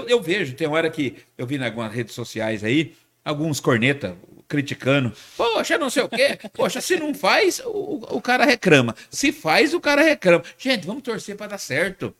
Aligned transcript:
eu, 0.00 0.08
eu 0.08 0.22
vejo, 0.22 0.54
tem 0.54 0.66
hora 0.66 0.90
que 0.90 1.16
eu 1.36 1.46
vi 1.46 1.56
em 1.56 1.64
algumas 1.64 1.92
redes 1.92 2.14
sociais 2.14 2.64
aí, 2.64 2.94
alguns 3.24 3.60
corneta 3.60 4.16
criticando. 4.48 5.12
Poxa, 5.36 5.78
não 5.78 5.88
sei 5.88 6.02
o 6.02 6.08
quê. 6.08 6.38
Poxa, 6.52 6.80
se 6.80 6.96
não 6.96 7.14
faz, 7.14 7.60
o, 7.64 8.06
o 8.10 8.20
cara 8.20 8.44
reclama. 8.44 8.96
Se 9.08 9.30
faz, 9.30 9.72
o 9.72 9.80
cara 9.80 10.02
reclama. 10.02 10.42
Gente, 10.58 10.86
vamos 10.86 11.02
torcer 11.02 11.36
para 11.36 11.48
dar 11.48 11.58
certo. 11.58 12.14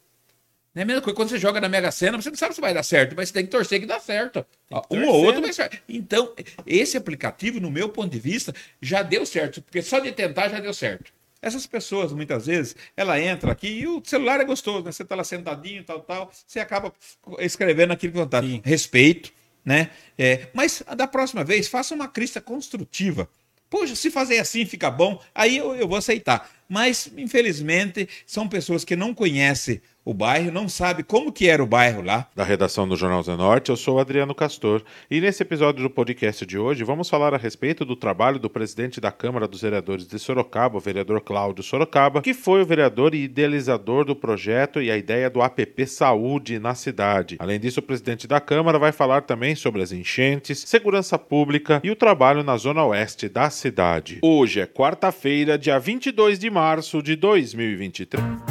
Não 0.72 0.80
é 0.80 0.84
a 0.84 0.86
mesma 0.86 1.02
coisa 1.02 1.16
quando 1.16 1.30
você 1.30 1.38
joga 1.38 1.60
na 1.60 1.68
Mega 1.68 1.90
Sena, 1.90 2.20
você 2.20 2.30
não 2.30 2.36
sabe 2.36 2.54
se 2.54 2.60
vai 2.60 2.72
dar 2.72 2.84
certo, 2.84 3.16
mas 3.16 3.28
você 3.28 3.34
tem 3.34 3.44
que 3.44 3.50
torcer 3.50 3.80
que 3.80 3.86
dá 3.86 3.98
certo. 3.98 4.46
Um 4.88 5.04
ou 5.04 5.24
outro 5.24 5.42
vai 5.42 5.52
certo. 5.52 5.76
Então, 5.88 6.32
esse 6.64 6.96
aplicativo, 6.96 7.58
no 7.58 7.72
meu 7.72 7.88
ponto 7.88 8.12
de 8.12 8.20
vista, 8.20 8.54
já 8.80 9.02
deu 9.02 9.26
certo, 9.26 9.60
porque 9.60 9.82
só 9.82 9.98
de 9.98 10.12
tentar 10.12 10.48
já 10.48 10.60
deu 10.60 10.72
certo. 10.72 11.12
Essas 11.42 11.66
pessoas, 11.66 12.12
muitas 12.12 12.46
vezes, 12.46 12.76
ela 12.96 13.18
entra 13.20 13.52
aqui 13.52 13.68
e 13.68 13.86
o 13.86 14.02
celular 14.04 14.40
é 14.40 14.44
gostoso, 14.44 14.84
né? 14.84 14.92
Você 14.92 15.04
tá 15.04 15.14
lá 15.14 15.24
sentadinho, 15.24 15.82
tal, 15.82 16.00
tal, 16.00 16.30
você 16.46 16.60
acaba 16.60 16.92
escrevendo 17.38 17.92
aquilo 17.92 18.12
que 18.12 18.18
vontade. 18.18 18.60
Respeito, 18.64 19.32
né? 19.64 19.90
É, 20.18 20.48
mas 20.52 20.82
da 20.96 21.06
próxima 21.06 21.42
vez, 21.42 21.66
faça 21.68 21.94
uma 21.94 22.08
crista 22.08 22.40
construtiva. 22.40 23.28
Poxa, 23.70 23.94
se 23.94 24.10
fazer 24.10 24.38
assim 24.38 24.66
fica 24.66 24.90
bom, 24.90 25.22
aí 25.34 25.56
eu, 25.56 25.74
eu 25.76 25.88
vou 25.88 25.96
aceitar. 25.96 26.50
Mas, 26.70 27.12
infelizmente, 27.16 28.08
são 28.24 28.46
pessoas 28.46 28.84
que 28.84 28.94
não 28.94 29.12
conhecem 29.12 29.80
o 30.04 30.14
bairro, 30.14 30.50
não 30.50 30.68
sabe 30.68 31.02
como 31.02 31.30
que 31.30 31.46
era 31.46 31.62
o 31.62 31.66
bairro 31.66 32.02
lá. 32.02 32.26
Da 32.34 32.42
redação 32.42 32.88
do 32.88 32.96
Jornal 32.96 33.22
Zenorte, 33.22 33.70
eu 33.70 33.76
sou 33.76 34.00
Adriano 34.00 34.34
Castor. 34.34 34.82
E 35.10 35.20
nesse 35.20 35.42
episódio 35.42 35.82
do 35.82 35.90
podcast 35.90 36.46
de 36.46 36.58
hoje, 36.58 36.82
vamos 36.82 37.08
falar 37.08 37.34
a 37.34 37.36
respeito 37.36 37.84
do 37.84 37.94
trabalho 37.94 38.38
do 38.38 38.48
presidente 38.48 39.00
da 39.00 39.12
Câmara 39.12 39.46
dos 39.46 39.60
Vereadores 39.60 40.06
de 40.06 40.18
Sorocaba, 40.18 40.78
o 40.78 40.80
vereador 40.80 41.20
Cláudio 41.20 41.62
Sorocaba, 41.62 42.22
que 42.22 42.32
foi 42.32 42.62
o 42.62 42.66
vereador 42.66 43.14
e 43.14 43.24
idealizador 43.24 44.04
do 44.04 44.16
projeto 44.16 44.80
e 44.80 44.90
a 44.90 44.96
ideia 44.96 45.28
do 45.28 45.42
APP 45.42 45.86
Saúde 45.86 46.58
na 46.58 46.74
cidade. 46.74 47.36
Além 47.38 47.60
disso, 47.60 47.80
o 47.80 47.82
presidente 47.82 48.26
da 48.26 48.40
Câmara 48.40 48.78
vai 48.78 48.92
falar 48.92 49.20
também 49.22 49.54
sobre 49.54 49.82
as 49.82 49.92
enchentes, 49.92 50.60
segurança 50.66 51.18
pública 51.18 51.80
e 51.84 51.90
o 51.90 51.96
trabalho 51.96 52.42
na 52.42 52.56
zona 52.56 52.84
oeste 52.84 53.28
da 53.28 53.50
cidade. 53.50 54.18
Hoje 54.22 54.60
é 54.60 54.66
quarta-feira, 54.66 55.58
dia 55.58 55.78
22 55.78 56.38
de 56.38 56.48
março 56.60 57.02
de 57.02 57.16
2023 57.16 58.49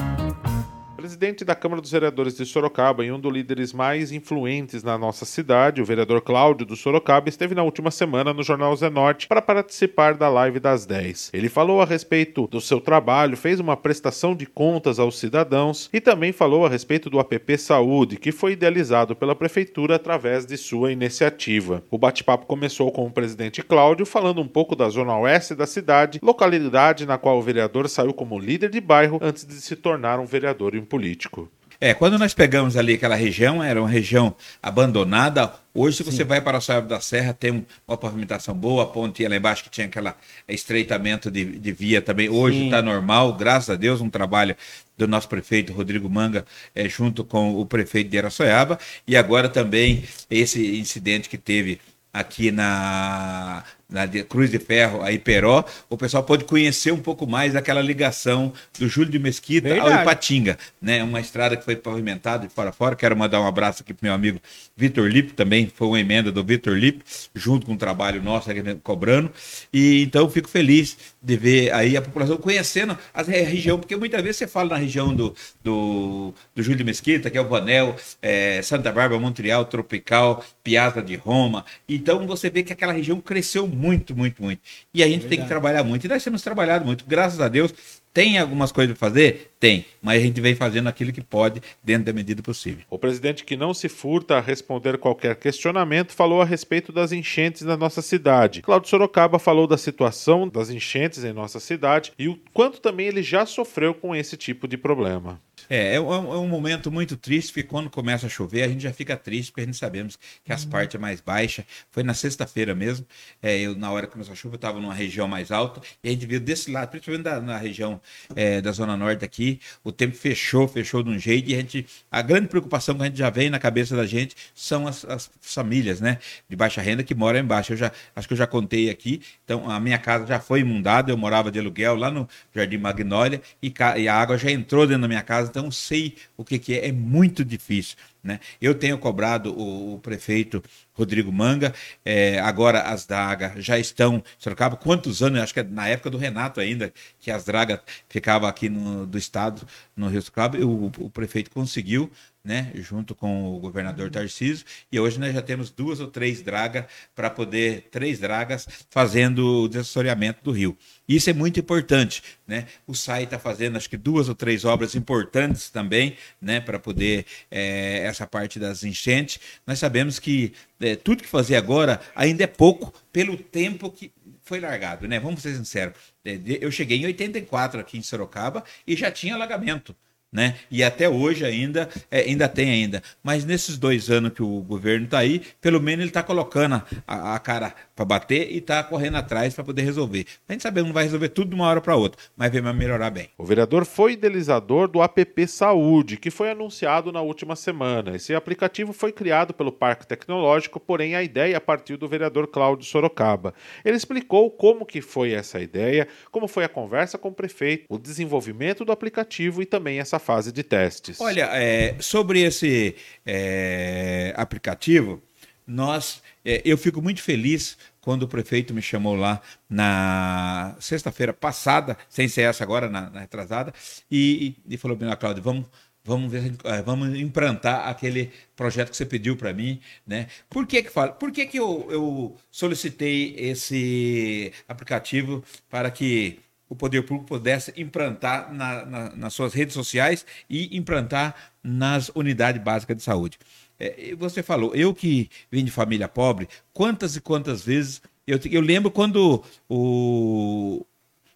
presidente 1.09 1.43
da 1.43 1.55
Câmara 1.55 1.81
dos 1.81 1.89
Vereadores 1.89 2.37
de 2.37 2.45
Sorocaba 2.45 3.03
e 3.03 3.11
um 3.11 3.19
dos 3.19 3.33
líderes 3.33 3.73
mais 3.73 4.11
influentes 4.11 4.83
na 4.83 4.95
nossa 4.95 5.25
cidade, 5.25 5.81
o 5.81 5.85
vereador 5.85 6.21
Cláudio 6.21 6.67
do 6.67 6.75
Sorocaba, 6.75 7.27
esteve 7.27 7.55
na 7.55 7.63
última 7.63 7.89
semana 7.89 8.31
no 8.31 8.43
Jornal 8.43 8.75
Zenorte 8.75 9.27
para 9.27 9.41
participar 9.41 10.13
da 10.13 10.29
live 10.29 10.59
das 10.59 10.85
10. 10.85 11.31
Ele 11.33 11.49
falou 11.49 11.81
a 11.81 11.85
respeito 11.85 12.45
do 12.45 12.61
seu 12.61 12.79
trabalho, 12.79 13.35
fez 13.35 13.59
uma 13.59 13.75
prestação 13.75 14.35
de 14.35 14.45
contas 14.45 14.99
aos 14.99 15.17
cidadãos 15.17 15.89
e 15.91 15.99
também 15.99 16.31
falou 16.31 16.63
a 16.63 16.69
respeito 16.69 17.09
do 17.09 17.19
APP 17.19 17.57
Saúde, 17.57 18.17
que 18.17 18.31
foi 18.31 18.51
idealizado 18.51 19.15
pela 19.15 19.33
prefeitura 19.33 19.95
através 19.95 20.45
de 20.45 20.57
sua 20.57 20.91
iniciativa. 20.91 21.83
O 21.89 21.97
bate-papo 21.97 22.45
começou 22.45 22.91
com 22.91 23.07
o 23.07 23.11
presidente 23.11 23.63
Cláudio 23.63 24.05
falando 24.05 24.41
um 24.41 24.47
pouco 24.47 24.75
da 24.75 24.87
zona 24.89 25.17
oeste 25.17 25.55
da 25.55 25.65
cidade, 25.65 26.19
localidade 26.21 27.07
na 27.07 27.17
qual 27.17 27.39
o 27.39 27.41
vereador 27.41 27.89
saiu 27.89 28.13
como 28.13 28.37
líder 28.37 28.69
de 28.69 28.79
bairro 28.79 29.17
antes 29.23 29.43
de 29.43 29.55
se 29.55 29.75
tornar 29.75 30.19
um 30.19 30.25
vereador 30.25 30.75
em 30.75 30.85
político. 30.99 31.49
É, 31.81 31.93
quando 31.93 32.19
nós 32.19 32.33
pegamos 32.33 32.75
ali 32.75 32.95
aquela 32.95 33.15
região, 33.15 33.63
era 33.63 33.79
uma 33.79 33.89
região 33.89 34.35
abandonada. 34.61 35.53
Hoje, 35.73 35.95
se 35.95 36.03
você 36.03 36.17
Sim. 36.17 36.23
vai 36.25 36.41
para 36.41 36.57
o 36.57 36.61
Saiabo 36.61 36.89
da 36.89 36.99
Serra, 36.99 37.33
tem 37.33 37.65
uma 37.87 37.97
pavimentação 37.97 38.53
boa, 38.53 38.83
a 38.83 38.85
ponte 38.85 39.25
lá 39.25 39.37
embaixo 39.37 39.63
que 39.63 39.69
tinha 39.69 39.87
aquele 39.87 40.11
estreitamento 40.49 41.31
de, 41.31 41.45
de 41.45 41.71
via 41.71 42.01
também. 42.01 42.27
Hoje 42.27 42.65
está 42.65 42.81
normal, 42.81 43.31
graças 43.31 43.69
a 43.69 43.75
Deus, 43.77 44.01
um 44.01 44.09
trabalho 44.09 44.57
do 44.97 45.07
nosso 45.07 45.29
prefeito 45.29 45.71
Rodrigo 45.71 46.09
Manga, 46.09 46.45
é, 46.75 46.89
junto 46.89 47.23
com 47.23 47.55
o 47.55 47.65
prefeito 47.65 48.09
de 48.09 48.17
Araçoiaba. 48.17 48.77
E 49.07 49.15
agora 49.15 49.47
também 49.47 50.03
esse 50.29 50.77
incidente 50.77 51.29
que 51.29 51.37
teve 51.37 51.79
aqui 52.11 52.51
na 52.51 53.63
na 53.89 54.07
Cruz 54.07 54.51
de 54.51 54.59
Ferro, 54.59 55.01
a 55.01 55.11
Iperó, 55.11 55.65
o 55.89 55.97
pessoal 55.97 56.23
pode 56.23 56.45
conhecer 56.45 56.91
um 56.91 56.99
pouco 56.99 57.25
mais 57.25 57.53
daquela 57.53 57.81
ligação 57.81 58.53
do 58.77 58.87
Júlio 58.87 59.11
de 59.11 59.17
Mesquita 59.17 59.69
Verdade. 59.69 59.93
ao 59.93 60.01
Ipatinga, 60.01 60.59
né? 60.79 61.03
Uma 61.03 61.19
estrada 61.19 61.57
que 61.57 61.65
foi 61.65 61.75
pavimentada 61.75 62.47
de 62.47 62.53
fora 62.53 62.69
a 62.69 62.71
fora. 62.71 62.95
Quero 62.95 63.17
mandar 63.17 63.41
um 63.41 63.47
abraço 63.47 63.81
aqui 63.81 63.91
pro 63.91 64.05
meu 64.05 64.13
amigo 64.13 64.39
Vitor 64.77 65.09
Lipo, 65.09 65.33
também 65.33 65.71
foi 65.73 65.87
uma 65.87 65.99
emenda 65.99 66.31
do 66.31 66.43
Vitor 66.43 66.75
Lipo, 66.75 67.03
junto 67.33 67.65
com 67.65 67.73
o 67.73 67.77
trabalho 67.77 68.21
nosso 68.21 68.51
aqui 68.51 68.61
cobrando. 68.83 69.31
E 69.73 70.03
então 70.03 70.29
fico 70.29 70.47
feliz 70.47 70.95
de 71.21 71.35
ver 71.35 71.73
aí 71.73 71.97
a 71.97 72.01
população 72.01 72.37
conhecendo 72.37 72.95
a 73.11 73.23
região, 73.23 73.79
porque 73.79 73.95
muitas 73.95 74.21
vezes 74.21 74.37
você 74.37 74.47
fala 74.47 74.69
na 74.69 74.77
região 74.77 75.15
do, 75.15 75.35
do, 75.63 76.31
do 76.55 76.61
Júlio 76.61 76.77
de 76.77 76.83
Mesquita, 76.83 77.29
que 77.29 77.37
é 77.37 77.41
o 77.41 77.47
Vanel, 77.47 77.95
é, 78.21 78.61
Santa 78.61 78.91
Bárbara, 78.91 79.19
Montreal, 79.19 79.65
Tropical, 79.65 80.45
Piazza 80.63 81.01
de 81.01 81.15
Roma. 81.15 81.65
Então 81.87 82.27
você 82.27 82.51
vê 82.51 82.61
que 82.61 82.71
aquela 82.71 82.93
região 82.93 83.19
cresceu 83.19 83.67
muito 83.67 83.78
muito, 83.79 84.15
muito, 84.15 84.43
muito. 84.43 84.61
E 84.93 85.01
a 85.01 85.07
gente 85.07 85.25
é 85.25 85.29
tem 85.29 85.41
que 85.41 85.47
trabalhar 85.47 85.83
muito. 85.83 86.05
E 86.05 86.09
nós 86.09 86.23
temos 86.23 86.41
trabalhado 86.41 86.85
muito. 86.85 87.05
Graças 87.07 87.39
a 87.39 87.47
Deus, 87.47 87.73
tem 88.13 88.37
algumas 88.37 88.71
coisas 88.71 88.97
para 88.97 89.07
fazer? 89.07 89.53
Tem, 89.59 89.85
mas 90.01 90.21
a 90.21 90.25
gente 90.25 90.41
vem 90.41 90.55
fazendo 90.55 90.87
aquilo 90.87 91.13
que 91.13 91.21
pode 91.21 91.61
dentro 91.83 92.05
da 92.05 92.13
medida 92.13 92.41
possível. 92.41 92.83
O 92.89 92.99
presidente 92.99 93.45
que 93.45 93.55
não 93.55 93.73
se 93.73 93.87
furta 93.87 94.37
a 94.37 94.41
responder 94.41 94.97
qualquer 94.97 95.35
questionamento 95.35 96.11
falou 96.11 96.41
a 96.41 96.45
respeito 96.45 96.91
das 96.91 97.11
enchentes 97.11 97.61
na 97.61 97.77
nossa 97.77 98.01
cidade. 98.01 98.61
Cláudio 98.61 98.89
Sorocaba 98.89 99.39
falou 99.39 99.67
da 99.67 99.77
situação 99.77 100.47
das 100.47 100.69
enchentes 100.69 101.23
em 101.23 101.31
nossa 101.31 101.59
cidade 101.59 102.11
e 102.17 102.27
o 102.27 102.37
quanto 102.53 102.81
também 102.81 103.07
ele 103.07 103.23
já 103.23 103.45
sofreu 103.45 103.93
com 103.93 104.15
esse 104.15 104.35
tipo 104.35 104.67
de 104.67 104.77
problema. 104.77 105.39
É, 105.69 105.95
é 105.95 106.01
um, 106.01 106.11
é 106.11 106.37
um, 106.37 106.47
momento 106.47 106.91
muito 106.91 107.15
triste, 107.15 107.53
porque 107.53 107.63
quando 107.63 107.89
começa 107.89 108.25
a 108.25 108.29
chover, 108.29 108.63
a 108.63 108.67
gente 108.67 108.81
já 108.81 108.91
fica 108.91 109.15
triste, 109.15 109.51
porque 109.51 109.61
a 109.61 109.65
gente 109.65 109.77
sabemos 109.77 110.17
que 110.43 110.51
as 110.51 110.63
uhum. 110.63 110.71
partes 110.71 110.95
é 110.95 110.97
mais 110.97 111.21
baixa. 111.21 111.63
Foi 111.91 112.01
na 112.01 112.15
sexta-feira 112.15 112.73
mesmo, 112.73 113.05
é, 113.41 113.59
eu, 113.59 113.75
na 113.75 113.91
hora 113.91 114.07
que 114.07 114.13
começou 114.13 114.33
a 114.33 114.35
chuva, 114.35 114.55
eu 114.55 114.57
estava 114.57 114.79
numa 114.79 114.93
região 114.93 115.27
mais 115.27 115.51
alta, 115.51 115.79
e 116.03 116.09
a 116.09 116.11
gente 116.11 116.25
viu 116.25 116.39
desse 116.39 116.71
lado, 116.71 116.89
principalmente 116.89 117.23
da, 117.23 117.39
na 117.39 117.57
região 117.57 118.01
é, 118.35 118.59
da 118.61 118.71
Zona 118.71 118.97
Norte 118.97 119.23
aqui, 119.23 119.59
o 119.83 119.91
tempo 119.91 120.15
fechou, 120.15 120.67
fechou 120.67 121.03
de 121.03 121.11
um 121.11 121.19
jeito, 121.19 121.49
e 121.51 121.53
a 121.53 121.57
gente, 121.57 121.85
a 122.09 122.21
grande 122.23 122.47
preocupação 122.47 122.95
que 122.95 123.03
a 123.03 123.05
gente 123.05 123.17
já 123.17 123.29
vem 123.29 123.51
na 123.51 123.59
cabeça 123.59 123.95
da 123.95 124.07
gente 124.07 124.35
são 124.55 124.87
as, 124.87 125.05
as 125.05 125.29
famílias, 125.39 126.01
né, 126.01 126.17
de 126.49 126.55
baixa 126.55 126.81
renda 126.81 127.03
que 127.03 127.13
moram 127.13 127.39
embaixo. 127.39 127.73
Eu 127.73 127.77
já, 127.77 127.91
acho 128.15 128.27
que 128.27 128.33
eu 128.33 128.37
já 128.37 128.47
contei 128.47 128.89
aqui, 128.89 129.21
então 129.43 129.69
a 129.69 129.79
minha 129.79 129.99
casa 129.99 130.25
já 130.25 130.39
foi 130.39 130.61
inundada, 130.61 131.11
eu 131.11 131.17
morava 131.17 131.51
de 131.51 131.59
aluguel 131.59 131.95
lá 131.95 132.09
no 132.09 132.27
Jardim 132.55 132.77
Magnólia, 132.77 133.39
e, 133.61 133.71
e 133.97 134.07
a 134.07 134.15
água 134.15 134.35
já 134.35 134.49
entrou 134.49 134.87
dentro 134.87 135.03
da 135.03 135.07
minha 135.07 135.21
casa, 135.21 135.49
então 135.49 135.58
sei 135.69 136.15
o 136.37 136.45
que, 136.45 136.57
que 136.57 136.73
é, 136.73 136.87
é 136.87 136.91
muito 136.91 137.43
difícil. 137.43 137.97
Né? 138.23 138.39
Eu 138.61 138.75
tenho 138.75 138.97
cobrado 138.97 139.53
o, 139.57 139.95
o 139.95 139.99
prefeito 139.99 140.63
Rodrigo 140.93 141.31
Manga, 141.31 141.73
é, 142.03 142.39
agora 142.39 142.81
as 142.81 143.05
dragas 143.05 143.63
já 143.63 143.79
estão. 143.79 144.23
Sorocaba, 144.37 144.75
quantos 144.75 145.23
anos? 145.23 145.41
Acho 145.41 145.53
que 145.53 145.61
é 145.61 145.63
na 145.63 145.87
época 145.87 146.09
do 146.09 146.17
Renato 146.17 146.59
ainda, 146.59 146.93
que 147.19 147.31
as 147.31 147.45
dragas 147.45 147.79
ficavam 148.09 148.47
aqui 148.47 148.69
no, 148.69 149.07
do 149.07 149.17
estado, 149.17 149.65
no 149.95 150.07
Rio 150.07 150.21
Sorocaba, 150.21 150.57
o, 150.57 150.87
o 150.99 151.09
prefeito 151.09 151.49
conseguiu 151.49 152.11
né, 152.49 152.71
junto 152.73 153.13
com 153.13 153.55
o 153.55 153.59
governador 153.59 154.09
Tarcísio, 154.09 154.65
e 154.91 154.99
hoje 154.99 155.19
nós 155.19 155.35
já 155.35 155.41
temos 155.41 155.69
duas 155.69 155.99
ou 155.99 156.07
três 156.07 156.41
dragas 156.41 156.85
para 157.13 157.29
poder, 157.29 157.89
três 157.91 158.17
dragas 158.17 158.67
fazendo 158.89 159.65
o 159.65 159.67
desassoreamento 159.67 160.43
do 160.43 160.49
rio. 160.51 160.75
Isso 161.07 161.29
é 161.29 161.33
muito 161.33 161.59
importante, 161.59 162.23
né? 162.47 162.65
O 162.87 162.95
SAI 162.95 163.25
está 163.25 163.37
fazendo 163.37 163.77
acho 163.77 163.87
que 163.87 163.97
duas 163.97 164.29
ou 164.29 164.33
três 164.33 164.65
obras 164.65 164.95
importantes 164.95 165.69
também, 165.69 166.17
né, 166.41 166.59
para 166.59 166.79
poder 166.79 167.23
é, 167.51 167.99
essa 167.99 168.25
parte 168.25 168.57
das 168.57 168.83
enchentes. 168.83 169.39
Nós 169.67 169.77
sabemos 169.77 170.17
que 170.17 170.51
é, 170.81 170.95
tudo 170.95 171.21
que 171.21 171.29
fazer 171.29 171.55
agora 171.55 172.01
ainda 172.15 172.45
é 172.45 172.47
pouco 172.47 172.91
pelo 173.13 173.37
tempo 173.37 173.91
que 173.91 174.11
foi 174.41 174.59
largado, 174.59 175.07
né? 175.07 175.19
Vamos 175.19 175.43
ser 175.43 175.53
sinceros. 175.55 175.93
É, 176.25 176.39
eu 176.59 176.71
cheguei 176.71 176.97
em 176.97 177.05
84 177.05 177.79
aqui 177.79 177.95
em 177.95 178.01
Sorocaba 178.01 178.63
e 178.87 178.95
já 178.95 179.11
tinha 179.11 179.35
alagamento 179.35 179.95
né? 180.31 180.55
E 180.69 180.83
até 180.83 181.09
hoje 181.09 181.43
ainda, 181.43 181.89
é, 182.11 182.21
ainda 182.21 182.47
tem 182.47 182.69
ainda. 182.69 183.01
Mas 183.23 183.45
nesses 183.45 183.77
dois 183.77 184.09
anos 184.09 184.33
que 184.33 184.43
o 184.43 184.61
governo 184.61 185.05
está 185.05 185.19
aí, 185.19 185.41
pelo 185.59 185.81
menos 185.81 186.01
ele 186.01 186.09
está 186.09 186.21
colocando 186.21 186.81
a, 187.07 187.35
a 187.35 187.39
cara 187.39 187.73
para 187.95 188.05
bater 188.05 188.51
e 188.51 188.57
está 188.59 188.83
correndo 188.83 189.17
atrás 189.17 189.53
para 189.53 189.63
poder 189.63 189.81
resolver. 189.81 190.25
A 190.47 190.53
gente 190.53 190.61
sabe 190.61 190.81
que 190.81 190.87
não 190.87 190.93
vai 190.93 191.03
resolver 191.03 191.29
tudo 191.29 191.49
de 191.49 191.55
uma 191.55 191.67
hora 191.67 191.81
para 191.81 191.95
outra, 191.95 192.21
mas 192.37 192.51
vai 192.51 192.73
melhorar 192.73 193.09
bem. 193.09 193.29
O 193.37 193.45
vereador 193.45 193.85
foi 193.85 194.13
idealizador 194.13 194.87
do 194.87 195.01
app 195.01 195.47
Saúde, 195.47 196.17
que 196.17 196.29
foi 196.29 196.51
anunciado 196.51 197.11
na 197.11 197.21
última 197.21 197.55
semana. 197.55 198.15
Esse 198.15 198.35
aplicativo 198.35 198.93
foi 198.93 199.11
criado 199.11 199.53
pelo 199.53 199.71
Parque 199.71 200.05
Tecnológico, 200.05 200.79
porém 200.79 201.15
a 201.15 201.23
ideia 201.23 201.59
partiu 201.59 201.97
do 201.97 202.07
vereador 202.07 202.47
Cláudio 202.47 202.85
Sorocaba. 202.85 203.53
Ele 203.83 203.97
explicou 203.97 204.51
como 204.51 204.85
que 204.85 205.01
foi 205.01 205.31
essa 205.31 205.59
ideia, 205.59 206.07
como 206.31 206.47
foi 206.47 206.63
a 206.63 206.69
conversa 206.69 207.17
com 207.17 207.29
o 207.29 207.33
prefeito, 207.33 207.85
o 207.89 207.97
desenvolvimento 207.97 208.85
do 208.85 208.91
aplicativo 208.91 209.61
e 209.61 209.65
também 209.65 209.99
essa 209.99 210.18
fase 210.19 210.51
de 210.51 210.63
testes. 210.63 211.19
Olha, 211.19 211.49
é, 211.53 211.95
sobre 211.99 212.41
esse 212.41 212.95
é, 213.25 214.33
aplicativo, 214.35 215.21
nós, 215.65 216.21
é, 216.43 216.61
eu 216.65 216.77
fico 216.77 217.01
muito 217.01 217.21
feliz 217.21 217.77
quando 218.01 218.23
o 218.23 218.27
prefeito 218.27 218.73
me 218.73 218.81
chamou 218.81 219.15
lá 219.15 219.41
na 219.69 220.75
sexta-feira 220.79 221.33
passada, 221.33 221.97
sem 222.09 222.27
ser 222.27 222.41
essa 222.41 222.63
agora, 222.63 222.89
na, 222.89 223.09
na 223.09 223.19
retrasada, 223.21 223.73
e, 224.09 224.55
e, 224.67 224.77
falou: 224.77 224.97
Cláudio, 225.19 225.43
vamos 225.43 225.65
vamos 226.03 226.31
ver, 226.31 226.55
eh, 226.63 226.81
vamos 226.81 227.15
implantar 227.19 227.87
aquele 227.87 228.31
projeto 228.55 228.89
que 228.89 228.97
você 228.97 229.05
pediu 229.05 229.37
para 229.37 229.53
mim, 229.53 229.79
né? 230.07 230.27
Por 230.49 230.65
que 230.65 230.81
que 230.81 230.89
fala? 230.89 231.11
Por 231.11 231.31
que 231.31 231.45
que 231.45 231.59
eu, 231.59 231.87
eu 231.91 232.37
solicitei 232.49 233.35
esse 233.37 234.51
aplicativo 234.67 235.43
para 235.69 235.91
que 235.91 236.39
o 236.69 236.75
poder 236.75 237.01
público 237.01 237.27
pudesse 237.27 237.73
implantar 237.75 238.53
na, 238.53 238.85
na, 238.85 239.15
nas 239.15 239.33
suas 239.33 239.53
redes 239.53 239.73
sociais 239.73 240.25
e 240.49 240.77
implantar 240.77 241.35
nas 241.63 242.09
unidades 242.15 242.61
básicas 242.61 242.95
de 242.95 243.03
saúde? 243.03 243.37
É, 243.79 244.13
você 244.15 244.43
falou, 244.43 244.75
eu 244.75 244.93
que 244.93 245.29
vim 245.51 245.65
de 245.65 245.71
família 245.71 246.07
pobre, 246.07 246.47
quantas 246.71 247.15
e 247.15 247.21
quantas 247.21 247.63
vezes 247.63 248.01
eu, 248.29 248.39
eu 248.51 248.61
lembro 248.61 248.91
quando 248.91 249.43
o, 249.67 250.85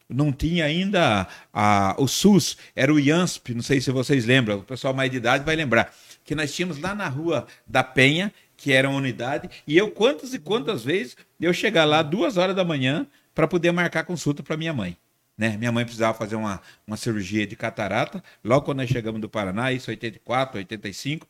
não 0.07 0.31
tinha 0.31 0.65
ainda 0.65 1.27
a, 1.51 1.95
o 1.97 2.07
SUS, 2.07 2.55
era 2.75 2.93
o 2.93 2.99
IANSP, 2.99 3.55
não 3.55 3.63
sei 3.63 3.81
se 3.81 3.89
vocês 3.89 4.25
lembram, 4.25 4.59
o 4.59 4.63
pessoal 4.63 4.93
mais 4.93 5.09
de 5.09 5.17
idade 5.17 5.43
vai 5.43 5.55
lembrar, 5.55 5.91
que 6.23 6.35
nós 6.35 6.53
tínhamos 6.53 6.79
lá 6.79 6.93
na 6.93 7.07
rua 7.07 7.47
da 7.65 7.83
Penha, 7.83 8.31
que 8.55 8.71
era 8.71 8.87
uma 8.87 8.99
unidade, 8.99 9.49
e 9.65 9.75
eu 9.75 9.89
quantas 9.89 10.33
e 10.33 10.39
quantas 10.39 10.83
vezes 10.83 11.17
eu 11.41 11.51
chegar 11.51 11.85
lá 11.85 12.03
duas 12.03 12.37
horas 12.37 12.55
da 12.55 12.63
manhã 12.63 13.07
para 13.33 13.47
poder 13.47 13.71
marcar 13.71 14.03
consulta 14.03 14.43
para 14.43 14.55
minha 14.55 14.73
mãe. 14.73 14.95
Né? 15.37 15.57
Minha 15.57 15.71
mãe 15.71 15.83
precisava 15.83 16.17
fazer 16.17 16.35
uma, 16.35 16.61
uma 16.85 16.97
cirurgia 16.97 17.45
de 17.47 17.55
catarata, 17.55 18.23
logo 18.43 18.65
quando 18.65 18.77
nós 18.79 18.89
chegamos 18.89 19.19
do 19.19 19.29
Paraná, 19.29 19.71
isso 19.71 19.89
84, 19.89 20.57
85, 20.57 21.27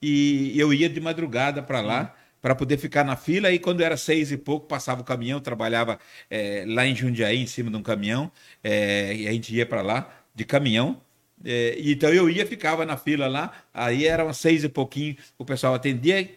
e 0.00 0.58
eu 0.58 0.72
ia 0.74 0.88
de 0.88 1.00
madrugada 1.00 1.62
para 1.62 1.80
lá 1.80 2.14
para 2.42 2.56
poder 2.56 2.76
ficar 2.76 3.04
na 3.04 3.16
fila. 3.16 3.52
E 3.52 3.58
quando 3.58 3.82
era 3.82 3.96
seis 3.96 4.32
e 4.32 4.36
pouco, 4.36 4.66
passava 4.66 5.00
o 5.00 5.04
caminhão, 5.04 5.40
trabalhava 5.40 5.98
é, 6.28 6.64
lá 6.66 6.84
em 6.84 6.94
Jundiaí, 6.94 7.38
em 7.38 7.46
cima 7.46 7.70
de 7.70 7.76
um 7.76 7.82
caminhão, 7.82 8.30
é, 8.64 9.14
e 9.14 9.28
a 9.28 9.32
gente 9.32 9.54
ia 9.54 9.64
para 9.64 9.80
lá 9.80 10.10
de 10.34 10.44
caminhão. 10.44 11.00
É, 11.44 11.76
então 11.78 12.10
eu 12.12 12.28
ia, 12.28 12.46
ficava 12.46 12.84
na 12.84 12.96
fila 12.96 13.28
lá, 13.28 13.52
aí 13.72 14.06
eram 14.06 14.32
seis 14.32 14.64
e 14.64 14.68
pouquinho, 14.68 15.16
o 15.38 15.44
pessoal 15.44 15.74
atendia, 15.74 16.28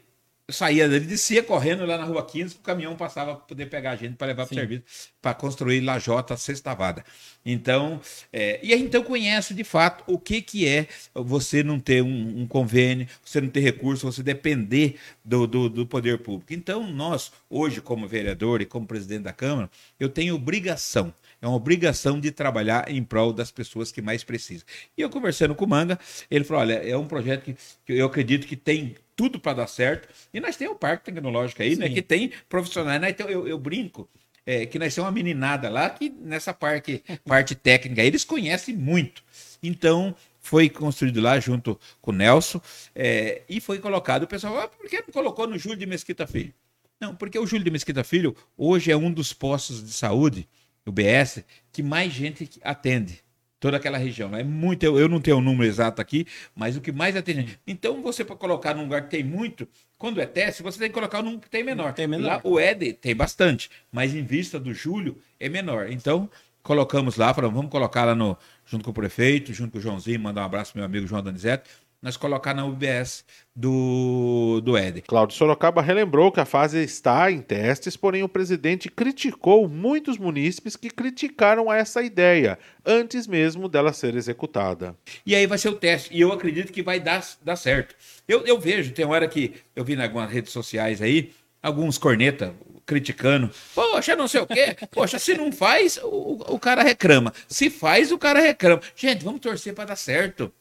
saía 0.50 0.88
dele, 0.88 1.06
descia 1.06 1.42
correndo 1.42 1.86
lá 1.86 1.97
na 1.97 2.03
rua 2.03 2.24
15, 2.24 2.56
o 2.56 2.59
caminhão 2.59 2.95
passava 2.95 3.36
para 3.36 3.45
poder 3.45 3.65
pegar 3.68 3.92
a 3.92 3.95
gente 3.95 4.15
para 4.15 4.27
levar 4.27 4.45
para 4.45 4.53
o 4.53 4.56
serviço, 4.56 4.83
para 5.21 5.33
construir 5.33 5.81
Lajota 5.81 6.38
Sextavada. 6.38 7.03
Então, 7.44 8.00
é, 8.31 8.59
e 8.62 8.71
aí 8.74 8.81
então 8.81 9.03
conhece 9.03 9.53
de 9.53 9.63
fato 9.63 10.03
o 10.06 10.19
que, 10.19 10.42
que 10.42 10.68
é 10.68 10.88
você 11.13 11.63
não 11.63 11.80
ter 11.80 12.03
um, 12.03 12.42
um 12.42 12.47
convênio, 12.47 13.07
você 13.24 13.42
não 13.42 13.50
ter 13.50 13.62
recurso, 13.62 14.12
você 14.12 14.21
depender 14.21 14.97
do, 15.24 15.47
do, 15.47 15.69
do, 15.69 15.86
poder 15.86 16.19
público. 16.19 16.53
Então, 16.53 16.92
nós, 16.92 17.31
hoje, 17.50 17.81
como 17.81 18.07
vereador 18.07 18.62
e 18.62 18.65
como 18.65 18.86
presidente 18.86 19.24
da 19.24 19.33
Câmara, 19.33 19.69
eu 20.00 20.09
tenho 20.09 20.36
obrigação 20.36 21.13
é 21.45 21.47
uma 21.47 21.57
obrigação 21.57 22.19
de 22.19 22.31
trabalhar 22.31 22.89
em 22.89 23.03
prol 23.03 23.31
das 23.31 23.51
pessoas 23.51 23.92
que 23.92 24.01
mais 24.01 24.24
precisam. 24.24 24.65
E 24.97 25.01
eu 25.01 25.09
conversando 25.09 25.53
com 25.53 25.65
o 25.65 25.68
Manga, 25.68 26.00
ele 26.30 26.44
falou: 26.44 26.63
olha, 26.63 26.74
é 26.74 26.97
um 26.97 27.06
projeto 27.06 27.44
que, 27.44 27.56
que 27.86 27.94
eu 27.94 28.07
acredito 28.07 28.47
que 28.47 28.56
tem 28.56 28.95
tudo 29.15 29.39
para 29.39 29.57
dar 29.57 29.68
certo. 29.68 30.09
E 30.33 30.39
nós 30.39 30.57
temos 30.57 30.75
o 30.75 30.80
Parque 30.80 31.06
Tecnológico 31.06 31.62
aí, 31.62 31.75
né? 31.75 31.88
Que 31.89 32.01
tem 32.01 32.31
profissionais. 32.50 33.00
Né? 33.00 33.12
Então, 33.12 33.30
eu, 33.30 33.47
eu 33.47 33.59
brinco 33.59 34.09
é, 34.45 34.65
que 34.65 34.80
nós 34.80 34.94
temos 34.94 35.07
uma 35.07 35.12
meninada 35.12 35.69
lá 35.69 35.89
que 35.89 36.09
nessa 36.09 36.53
parte, 36.53 37.03
parte 37.24 37.53
técnica 37.53 38.03
eles 38.03 38.24
conhecem 38.24 38.75
muito. 38.75 39.24
Então, 39.62 40.15
foi 40.39 40.69
construído 40.69 41.21
lá 41.21 41.39
junto 41.39 41.80
com 42.01 42.12
o 42.12 42.13
Nelson 42.13 42.59
é, 42.95 43.44
e 43.47 43.59
foi 43.59 43.80
colocado. 43.80 44.24
O 44.24 44.27
pessoal, 44.27 44.59
ah, 44.59 44.68
por 44.68 44.89
que 44.89 44.97
não 44.97 45.13
colocou 45.13 45.47
no 45.47 45.57
Júlio 45.57 45.77
de 45.77 45.86
Mesquita 45.86 46.25
Filho? 46.25 46.53
Não, 47.00 47.15
porque 47.15 47.38
o 47.38 47.45
Júlio 47.45 47.63
de 47.63 47.71
Mesquita 47.71 48.03
Filho 48.03 48.36
hoje 48.57 48.92
é 48.92 48.97
um 48.97 49.12
dos 49.12 49.33
postos 49.33 49.83
de 49.83 49.92
saúde, 49.92 50.47
o 50.86 50.92
BS, 50.92 51.44
que 51.72 51.82
mais 51.82 52.12
gente 52.12 52.50
atende 52.64 53.24
toda 53.60 53.78
aquela 53.78 53.98
região. 53.98 54.36
É 54.36 54.44
muito, 54.44 54.84
eu, 54.84 55.00
eu 55.00 55.10
não 55.10 55.20
tenho 55.20 55.38
o 55.38 55.40
um 55.40 55.44
número 55.44 55.68
exato 55.70 56.02
aqui, 56.02 56.28
mas 56.56 56.78
o 56.78 56.82
que 56.82 56.92
mais 56.92 57.16
atende. 57.16 57.60
Então, 57.66 58.02
você 58.02 58.24
para 58.24 58.36
colocar 58.36 58.76
num 58.76 58.84
lugar 58.84 59.04
que 59.04 59.10
tem 59.10 59.24
muito, 59.24 59.68
quando 59.98 60.22
é 60.22 60.26
teste, 60.26 60.62
você 60.62 60.78
tem 60.78 60.90
que 60.90 60.94
colocar 60.94 61.24
num 61.24 61.40
que 61.40 61.50
tem 61.50 61.64
menor. 61.64 61.94
Tem 61.94 62.08
menor. 62.08 62.28
Lá, 62.28 62.42
o 62.44 62.60
ED 62.60 62.94
tem 62.94 63.16
bastante, 63.16 63.70
mas 63.92 64.14
em 64.14 64.24
vista 64.24 64.60
do 64.60 64.74
julho 64.74 65.18
é 65.40 65.50
menor. 65.50 65.90
Então, 65.90 66.30
colocamos 66.62 67.16
lá, 67.16 67.34
falamos, 67.34 67.56
vamos 67.56 67.72
colocar 67.72 68.06
lá 68.06 68.14
no, 68.14 68.38
junto 68.66 68.84
com 68.84 68.92
o 68.92 68.94
prefeito, 68.94 69.54
junto 69.54 69.72
com 69.72 69.78
o 69.80 69.81
Joãozinho, 69.81 70.20
mandar 70.20 70.42
um 70.42 70.46
abraço 70.46 70.72
pro 70.72 70.80
meu 70.80 70.86
amigo 70.86 71.08
João 71.08 71.24
Donizete 71.24 71.70
nós 72.01 72.18
colocar 72.18 72.53
na 72.53 72.65
UBS 72.65 73.25
do, 73.56 74.62
do 74.62 74.77
Éder. 74.77 75.03
Cláudio 75.07 75.36
Sorocaba 75.36 75.81
relembrou 75.81 76.31
que 76.31 76.39
a 76.39 76.45
fase 76.45 76.83
está 76.83 77.31
em 77.31 77.42
testes, 77.42 77.97
porém 77.97 78.21
o 78.24 78.30
presidente 78.30 78.89
criticou 78.89 79.68
muitos 79.68 80.18
munícipes 80.18 80.75
que 80.75 80.89
criticaram 80.89 81.71
essa 81.71 82.01
ideia, 82.03 82.59
antes 82.86 83.25
mesmo 83.25 83.68
dela 83.68 83.94
ser 83.94 84.15
executada. 84.15 84.95
E 85.25 85.36
aí 85.36 85.47
vai 85.47 85.57
ser 85.57 85.69
o 85.69 85.75
teste, 85.75 86.15
e 86.15 86.21
eu 86.21 86.31
acredito 86.31 86.71
que 86.71 86.83
vai 86.83 87.00
dar, 87.00 87.25
dar 87.44 87.56
certo. 87.56 87.95
Eu, 88.27 88.45
eu 88.45 88.59
vejo, 88.59 88.92
tem 88.92 89.06
hora 89.06 89.27
que 89.27 89.53
eu 89.75 89.83
vi 89.83 89.94
em 89.94 90.01
algumas 90.01 90.31
redes 90.31 90.51
sociais 90.51 91.01
aí, 91.01 91.31
alguns 91.62 91.97
corneta 91.97 92.53
criticando. 92.86 93.50
Poxa, 93.74 94.15
não 94.15 94.27
sei 94.27 94.42
o 94.42 94.47
quê. 94.47 94.75
Poxa, 94.92 95.18
se 95.18 95.33
não 95.36 95.51
faz, 95.51 95.97
o, 96.03 96.44
o 96.50 96.59
cara 96.59 96.83
reclama. 96.83 97.33
Se 97.47 97.69
faz, 97.69 98.12
o 98.12 98.18
cara 98.18 98.39
reclama. 98.39 98.81
Gente, 98.95 99.24
vamos 99.24 99.42
torcer 99.42 99.74
para 99.74 99.86
dar 99.86 99.95
certo. 99.95 100.53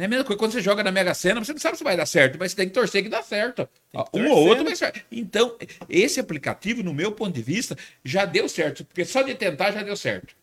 Não 0.00 0.04
é 0.04 0.06
a 0.06 0.08
mesma 0.08 0.24
coisa 0.24 0.38
quando 0.38 0.52
você 0.52 0.62
joga 0.62 0.82
na 0.82 0.90
Mega 0.90 1.12
Sena, 1.12 1.44
você 1.44 1.52
não 1.52 1.60
sabe 1.60 1.76
se 1.76 1.84
vai 1.84 1.94
dar 1.94 2.06
certo, 2.06 2.38
mas 2.38 2.52
você 2.52 2.56
tem 2.56 2.68
que 2.68 2.72
torcer 2.72 3.02
que 3.02 3.10
dá 3.10 3.22
certo. 3.22 3.68
Um 4.14 4.30
ou 4.30 4.48
outro 4.48 4.64
vai 4.64 4.74
certo. 4.74 4.98
Então, 5.12 5.58
esse 5.90 6.18
aplicativo, 6.18 6.82
no 6.82 6.94
meu 6.94 7.12
ponto 7.12 7.34
de 7.34 7.42
vista, 7.42 7.76
já 8.02 8.24
deu 8.24 8.48
certo, 8.48 8.82
porque 8.82 9.04
só 9.04 9.20
de 9.20 9.34
tentar 9.34 9.72
já 9.72 9.82
deu 9.82 9.94
certo. 9.94 10.34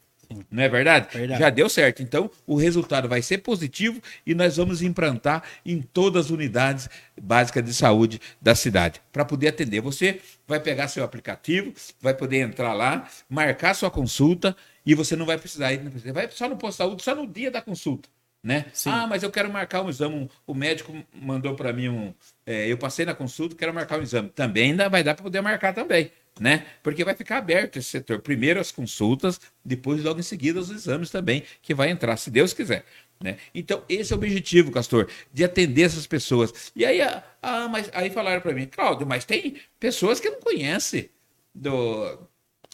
Não 0.51 0.61
é 0.61 0.69
verdade? 0.69 1.07
verdade? 1.11 1.41
Já 1.41 1.49
deu 1.49 1.67
certo. 1.69 2.03
Então, 2.03 2.29
o 2.45 2.55
resultado 2.55 3.09
vai 3.09 3.19
ser 3.23 3.39
positivo 3.39 3.99
e 4.27 4.35
nós 4.35 4.57
vamos 4.57 4.83
implantar 4.83 5.41
em 5.65 5.81
todas 5.81 6.25
as 6.25 6.31
unidades 6.31 6.87
básicas 7.19 7.65
de 7.65 7.73
saúde 7.73 8.21
da 8.39 8.53
cidade 8.53 9.01
para 9.11 9.25
poder 9.25 9.47
atender. 9.47 9.81
Você 9.81 10.21
vai 10.47 10.59
pegar 10.59 10.87
seu 10.87 11.03
aplicativo, 11.03 11.73
vai 11.99 12.13
poder 12.13 12.41
entrar 12.41 12.73
lá, 12.73 13.09
marcar 13.27 13.73
sua 13.73 13.89
consulta 13.89 14.55
e 14.85 14.93
você 14.93 15.15
não 15.15 15.25
vai 15.25 15.39
precisar 15.39 15.73
ir. 15.73 15.79
Você 15.89 16.11
vai 16.11 16.29
só 16.29 16.47
no 16.47 16.57
posto 16.57 16.73
de 16.73 16.77
saúde, 16.77 17.03
só 17.03 17.15
no 17.15 17.25
dia 17.25 17.49
da 17.49 17.59
consulta 17.59 18.07
né? 18.47 18.65
Sim. 18.71 18.89
Ah, 18.89 19.05
mas 19.05 19.23
eu 19.23 19.29
quero 19.29 19.51
marcar 19.51 19.81
um 19.81 19.89
exame. 19.89 20.29
O 20.45 20.53
médico 20.53 20.95
mandou 21.13 21.53
para 21.53 21.73
mim 21.73 21.89
um. 21.89 22.13
É, 22.45 22.71
eu 22.71 22.77
passei 22.77 23.05
na 23.05 23.13
consulta, 23.13 23.57
quero 23.57 23.73
marcar 23.73 23.99
um 23.99 24.01
exame. 24.01 24.29
Também 24.29 24.71
ainda 24.71 24.87
vai 24.87 25.03
dar 25.03 25.15
para 25.15 25.23
poder 25.23 25.41
marcar 25.41 25.73
também, 25.73 26.09
né? 26.39 26.65
Porque 26.81 27.03
vai 27.03 27.13
ficar 27.13 27.39
aberto 27.39 27.75
esse 27.75 27.89
setor. 27.89 28.21
Primeiro 28.21 28.57
as 28.57 28.71
consultas, 28.71 29.41
depois 29.65 30.01
logo 30.01 30.21
em 30.21 30.23
seguida 30.23 30.61
os 30.61 30.69
exames 30.69 31.09
também, 31.09 31.43
que 31.61 31.73
vai 31.73 31.89
entrar, 31.89 32.15
se 32.15 32.31
Deus 32.31 32.53
quiser. 32.53 32.85
Né? 33.21 33.35
Então, 33.53 33.83
esse 33.89 34.13
é 34.13 34.15
o 34.15 34.19
objetivo, 34.19 34.71
Castor, 34.71 35.09
de 35.33 35.43
atender 35.43 35.81
essas 35.81 36.07
pessoas. 36.07 36.71
E 36.73 36.85
aí, 36.85 37.01
ah, 37.01 37.21
ah 37.41 37.67
mas 37.67 37.89
aí 37.93 38.09
falaram 38.09 38.39
para 38.39 38.53
mim, 38.53 38.65
Cláudio, 38.65 39.05
mas 39.05 39.25
tem 39.25 39.57
pessoas 39.77 40.21
que 40.21 40.29
não 40.29 40.39
conhecem 40.39 41.09
do, 41.53 42.17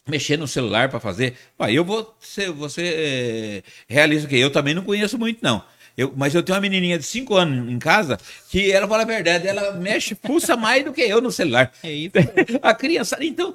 mexer 0.07 0.38
no 0.38 0.48
celular 0.48 0.89
para 0.89 1.00
fazer. 1.00 1.36
Aí 1.57 1.75
eu 1.75 1.86
vou 1.86 2.15
ser, 2.19 2.51
você 2.51 3.63
é, 3.63 3.63
realiza 3.88 4.25
o 4.25 4.29
quê? 4.29 4.38
Eu 4.38 4.51
também 4.51 4.74
não 4.74 4.83
conheço 4.83 5.17
muito, 5.17 5.39
não. 5.41 5.63
Eu, 5.95 6.12
mas 6.15 6.33
eu 6.33 6.41
tenho 6.41 6.55
uma 6.55 6.62
menininha 6.62 6.98
de 6.98 7.05
5 7.05 7.36
anos 7.36 7.72
em 7.72 7.77
casa 7.77 8.17
que 8.50 8.72
ela 8.72 8.88
fala 8.88 9.03
a 9.03 9.05
verdade, 9.05 9.48
ela 9.48 9.74
mexe, 9.74 10.15
pulsa 10.15 10.57
mais 10.57 10.83
do 10.83 10.91
que 10.91 11.01
eu 11.01 11.22
no 11.22 11.31
celular. 11.31 11.72
É 11.83 11.91
isso. 11.91 12.13
a 12.62 12.74
criança. 12.74 13.17
Então, 13.22 13.53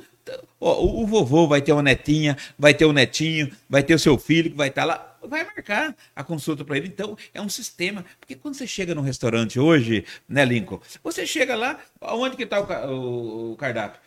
ó, 0.61 0.81
o, 0.81 1.03
o, 1.03 1.07
vovô 1.07 1.49
vai 1.49 1.61
ter 1.61 1.73
uma 1.73 1.83
netinha, 1.83 2.37
vai 2.57 2.73
ter 2.73 2.87
um 2.87 2.93
netinho, 2.93 3.51
vai 3.69 3.83
ter 3.83 3.95
o 3.95 3.99
seu 3.99 4.17
filho 4.17 4.51
que 4.51 4.57
vai 4.57 4.69
estar 4.69 4.83
tá 4.83 4.87
lá. 4.87 5.05
Vai 5.21 5.45
marcar 5.45 5.97
a 6.15 6.23
consulta 6.23 6.65
para 6.65 6.77
ele. 6.77 6.87
Então, 6.87 7.19
é 7.35 7.43
um 7.43 7.49
sistema. 7.49 8.05
Porque 8.21 8.37
quando 8.37 8.55
você 8.55 8.69
chega 8.69 8.95
num 8.95 9.03
restaurante 9.03 9.59
hoje, 9.59 10.05
né, 10.29 10.45
Lincoln? 10.45 10.81
Você 11.03 11.27
chega 11.27 11.57
lá, 11.57 11.79
onde 12.01 12.37
que 12.37 12.45
está 12.45 12.61
o, 12.61 12.93
o, 12.93 13.53
o 13.53 13.57
cardápio? 13.57 14.01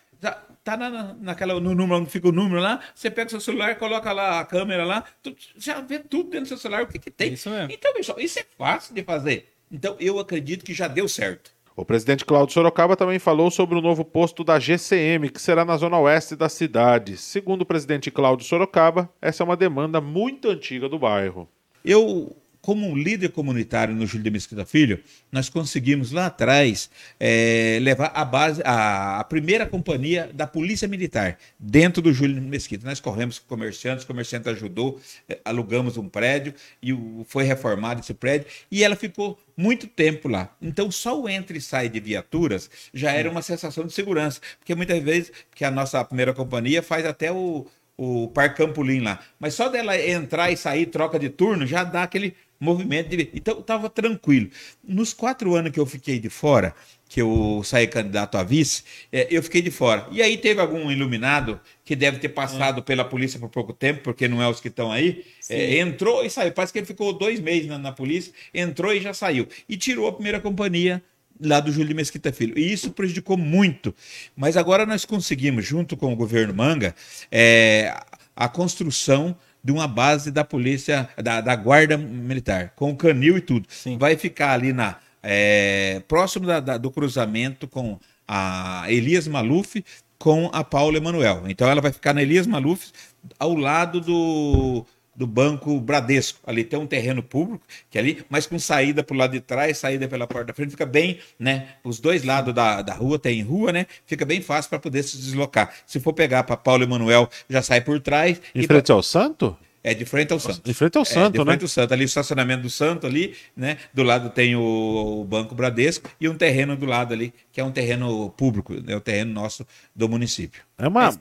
Tá, 0.64 0.76
na, 0.76 1.14
naquela, 1.14 1.54
no 1.54 1.74
número 1.74 2.00
onde 2.00 2.10
fica 2.10 2.28
o 2.28 2.32
número 2.32 2.60
lá, 2.60 2.80
você 2.94 3.10
pega 3.10 3.26
o 3.26 3.30
seu 3.30 3.40
celular, 3.40 3.76
coloca 3.76 4.12
lá 4.12 4.40
a 4.40 4.44
câmera 4.44 4.84
lá, 4.84 5.02
tu, 5.20 5.34
já 5.56 5.80
vê 5.80 5.98
tudo 5.98 6.30
dentro 6.30 6.44
do 6.44 6.48
seu 6.48 6.56
celular, 6.56 6.84
o 6.84 6.86
que, 6.86 7.00
que 7.00 7.10
tem. 7.10 7.32
Isso 7.32 7.50
mesmo. 7.50 7.72
Então, 7.72 7.92
pessoal, 7.92 8.20
isso 8.20 8.38
é 8.38 8.44
fácil 8.56 8.94
de 8.94 9.02
fazer. 9.02 9.52
Então, 9.70 9.96
eu 9.98 10.20
acredito 10.20 10.64
que 10.64 10.72
já 10.72 10.86
deu 10.86 11.08
certo. 11.08 11.50
O 11.74 11.84
presidente 11.84 12.24
Cláudio 12.24 12.52
Sorocaba 12.52 12.94
também 12.94 13.18
falou 13.18 13.50
sobre 13.50 13.78
o 13.78 13.80
novo 13.80 14.04
posto 14.04 14.44
da 14.44 14.58
GCM, 14.58 15.30
que 15.30 15.40
será 15.40 15.64
na 15.64 15.76
zona 15.76 15.98
oeste 15.98 16.36
da 16.36 16.48
cidade. 16.48 17.16
Segundo 17.16 17.62
o 17.62 17.66
presidente 17.66 18.10
Cláudio 18.10 18.46
Sorocaba, 18.46 19.10
essa 19.22 19.42
é 19.42 19.44
uma 19.44 19.56
demanda 19.56 20.00
muito 20.00 20.50
antiga 20.50 20.88
do 20.88 20.98
bairro. 20.98 21.48
Eu 21.82 22.36
como 22.62 22.88
um 22.88 22.96
líder 22.96 23.30
comunitário 23.30 23.92
no 23.92 24.06
Júlio 24.06 24.22
de 24.22 24.30
Mesquita 24.30 24.64
Filho, 24.64 25.00
nós 25.32 25.48
conseguimos 25.48 26.12
lá 26.12 26.26
atrás 26.26 26.88
é, 27.18 27.78
levar 27.82 28.12
a 28.14 28.24
base, 28.24 28.62
a, 28.64 29.18
a, 29.18 29.24
primeira 29.24 29.66
companhia 29.66 30.30
da 30.32 30.46
Polícia 30.46 30.86
Militar 30.86 31.38
dentro 31.58 32.00
do 32.00 32.12
Júlio 32.12 32.36
de 32.36 32.40
Mesquita. 32.40 32.86
Nós 32.86 33.00
corremos 33.00 33.40
com 33.40 33.48
comerciantes, 33.48 34.04
o 34.04 34.06
comerciante 34.06 34.48
ajudou, 34.48 35.00
é, 35.28 35.40
alugamos 35.44 35.96
um 35.96 36.08
prédio 36.08 36.54
e 36.80 36.92
o, 36.92 37.26
foi 37.28 37.42
reformado 37.42 38.00
esse 38.00 38.14
prédio 38.14 38.46
e 38.70 38.84
ela 38.84 38.94
ficou 38.94 39.36
muito 39.56 39.88
tempo 39.88 40.28
lá. 40.28 40.54
Então, 40.62 40.88
só 40.88 41.20
o 41.20 41.28
entra 41.28 41.56
e 41.56 41.60
sai 41.60 41.88
de 41.88 41.98
viaturas 41.98 42.70
já 42.94 43.10
era 43.10 43.28
uma 43.28 43.42
sensação 43.42 43.84
de 43.84 43.92
segurança, 43.92 44.40
porque 44.60 44.74
muitas 44.76 45.02
vezes, 45.02 45.32
que 45.52 45.64
a 45.64 45.70
nossa 45.70 46.02
primeira 46.04 46.32
companhia 46.32 46.80
faz 46.80 47.04
até 47.04 47.32
o 47.32 47.66
o 47.96 48.28
Parque 48.28 48.56
Campolim 48.56 49.00
lá. 49.00 49.20
Mas 49.38 49.54
só 49.54 49.68
dela 49.68 49.96
entrar 49.96 50.50
e 50.50 50.56
sair, 50.56 50.86
troca 50.86 51.18
de 51.18 51.28
turno, 51.28 51.66
já 51.66 51.84
dá 51.84 52.02
aquele 52.02 52.34
movimento 52.62 53.08
de. 53.08 53.28
Então, 53.34 53.58
estava 53.58 53.90
tranquilo. 53.90 54.48
Nos 54.86 55.12
quatro 55.12 55.54
anos 55.54 55.72
que 55.72 55.80
eu 55.80 55.84
fiquei 55.84 56.20
de 56.20 56.30
fora, 56.30 56.74
que 57.08 57.20
eu 57.20 57.60
saí 57.64 57.88
candidato 57.88 58.38
a 58.38 58.44
vice, 58.44 58.84
é, 59.10 59.26
eu 59.30 59.42
fiquei 59.42 59.60
de 59.60 59.70
fora. 59.70 60.06
E 60.12 60.22
aí 60.22 60.38
teve 60.38 60.60
algum 60.60 60.90
iluminado 60.90 61.60
que 61.84 61.96
deve 61.96 62.18
ter 62.18 62.28
passado 62.28 62.78
é. 62.78 62.82
pela 62.82 63.04
polícia 63.04 63.40
por 63.40 63.48
pouco 63.48 63.72
tempo, 63.72 64.02
porque 64.02 64.28
não 64.28 64.40
é 64.40 64.48
os 64.48 64.60
que 64.60 64.68
estão 64.68 64.92
aí, 64.92 65.24
é, 65.50 65.78
entrou 65.78 66.24
e 66.24 66.30
saiu. 66.30 66.52
Parece 66.52 66.72
que 66.72 66.78
ele 66.78 66.86
ficou 66.86 67.12
dois 67.12 67.40
meses 67.40 67.66
na, 67.66 67.78
na, 67.78 67.90
polícia, 67.90 68.32
entrou 68.54 68.92
e 68.92 69.00
já 69.00 69.12
saiu. 69.12 69.48
E 69.68 69.76
tirou 69.76 70.06
a 70.06 70.12
primeira 70.12 70.40
companhia 70.40 71.02
lá 71.40 71.58
do 71.58 71.72
Júlio 71.72 71.96
Mesquita 71.96 72.32
Filho. 72.32 72.56
E 72.56 72.72
isso 72.72 72.92
prejudicou 72.92 73.36
muito. 73.36 73.92
Mas 74.36 74.56
agora 74.56 74.86
nós 74.86 75.04
conseguimos, 75.04 75.66
junto 75.66 75.96
com 75.96 76.12
o 76.12 76.16
governo 76.16 76.54
Manga, 76.54 76.94
é, 77.30 77.92
a 78.36 78.48
construção 78.48 79.36
de 79.62 79.72
uma 79.72 79.86
base 79.86 80.30
da 80.30 80.44
polícia, 80.44 81.08
da, 81.22 81.40
da 81.40 81.54
guarda 81.54 81.96
militar, 81.96 82.72
com 82.74 82.90
o 82.90 82.96
canil 82.96 83.36
e 83.36 83.40
tudo. 83.40 83.66
Sim. 83.68 83.96
Vai 83.98 84.16
ficar 84.16 84.52
ali 84.52 84.72
na 84.72 84.96
é, 85.22 86.02
próximo 86.08 86.46
da, 86.46 86.60
da, 86.60 86.76
do 86.76 86.90
cruzamento 86.90 87.68
com 87.68 87.98
a 88.26 88.84
Elias 88.88 89.28
Maluf 89.28 89.84
com 90.18 90.48
a 90.52 90.62
Paula 90.62 90.96
Emanuel. 90.98 91.44
Então 91.48 91.68
ela 91.68 91.80
vai 91.80 91.92
ficar 91.92 92.14
na 92.14 92.22
Elias 92.22 92.46
Maluf 92.46 92.92
ao 93.38 93.54
lado 93.54 94.00
do, 94.00 94.86
do 95.14 95.26
Banco 95.26 95.78
Bradesco. 95.80 96.40
Ali 96.46 96.64
tem 96.64 96.78
um 96.78 96.86
terreno 96.86 97.22
público, 97.22 97.64
que 97.90 97.98
é 97.98 98.00
ali, 98.00 98.24
mas 98.28 98.46
com 98.46 98.58
saída 98.58 99.02
para 99.02 99.14
o 99.14 99.16
lado 99.16 99.32
de 99.32 99.40
trás, 99.40 99.78
saída 99.78 100.08
pela 100.08 100.26
porta 100.26 100.46
da 100.46 100.54
frente, 100.54 100.70
fica 100.70 100.86
bem, 100.86 101.18
né? 101.38 101.68
Os 101.84 102.00
dois 102.00 102.24
lados 102.24 102.54
da, 102.54 102.82
da 102.82 102.94
rua 102.94 103.18
tem 103.18 103.42
rua, 103.42 103.72
né? 103.72 103.86
Fica 104.06 104.24
bem 104.24 104.40
fácil 104.40 104.70
para 104.70 104.78
poder 104.78 105.02
se 105.02 105.16
deslocar. 105.16 105.72
Se 105.86 106.00
for 106.00 106.12
pegar 106.12 106.44
para 106.44 106.56
Paulo 106.56 106.82
Emanuel, 106.82 107.28
já 107.48 107.62
sai 107.62 107.80
por 107.80 108.00
trás. 108.00 108.40
Em 108.54 108.66
frente 108.66 108.86
pra... 108.86 108.94
ao 108.94 109.02
Santo? 109.02 109.56
É, 109.84 109.94
de 109.94 110.04
frente 110.04 110.32
ao 110.32 110.38
Santo. 110.38 110.60
De 110.62 110.72
frente 110.72 110.96
ao 110.96 111.04
Santo, 111.04 111.34
é, 111.34 111.38
de 111.38 111.44
frente 111.44 111.60
né? 111.60 111.64
ao 111.64 111.68
Santo. 111.68 111.92
Ali 111.92 112.04
o 112.04 112.06
estacionamento 112.06 112.62
do 112.62 112.70
Santo 112.70 113.04
ali, 113.04 113.34
né? 113.56 113.78
Do 113.92 114.04
lado 114.04 114.30
tem 114.30 114.54
o, 114.54 115.20
o, 115.22 115.24
Banco 115.24 115.56
Bradesco 115.56 116.08
e 116.20 116.28
um 116.28 116.36
terreno 116.36 116.76
do 116.76 116.86
lado 116.86 117.12
ali, 117.12 117.34
que 117.50 117.60
é 117.60 117.64
um 117.64 117.72
terreno 117.72 118.30
público, 118.30 118.74
é 118.86 118.94
o 118.94 119.00
terreno 119.00 119.32
nosso 119.32 119.66
do 119.94 120.08
município. 120.08 120.62
É 120.78 120.86
uma, 120.86 121.12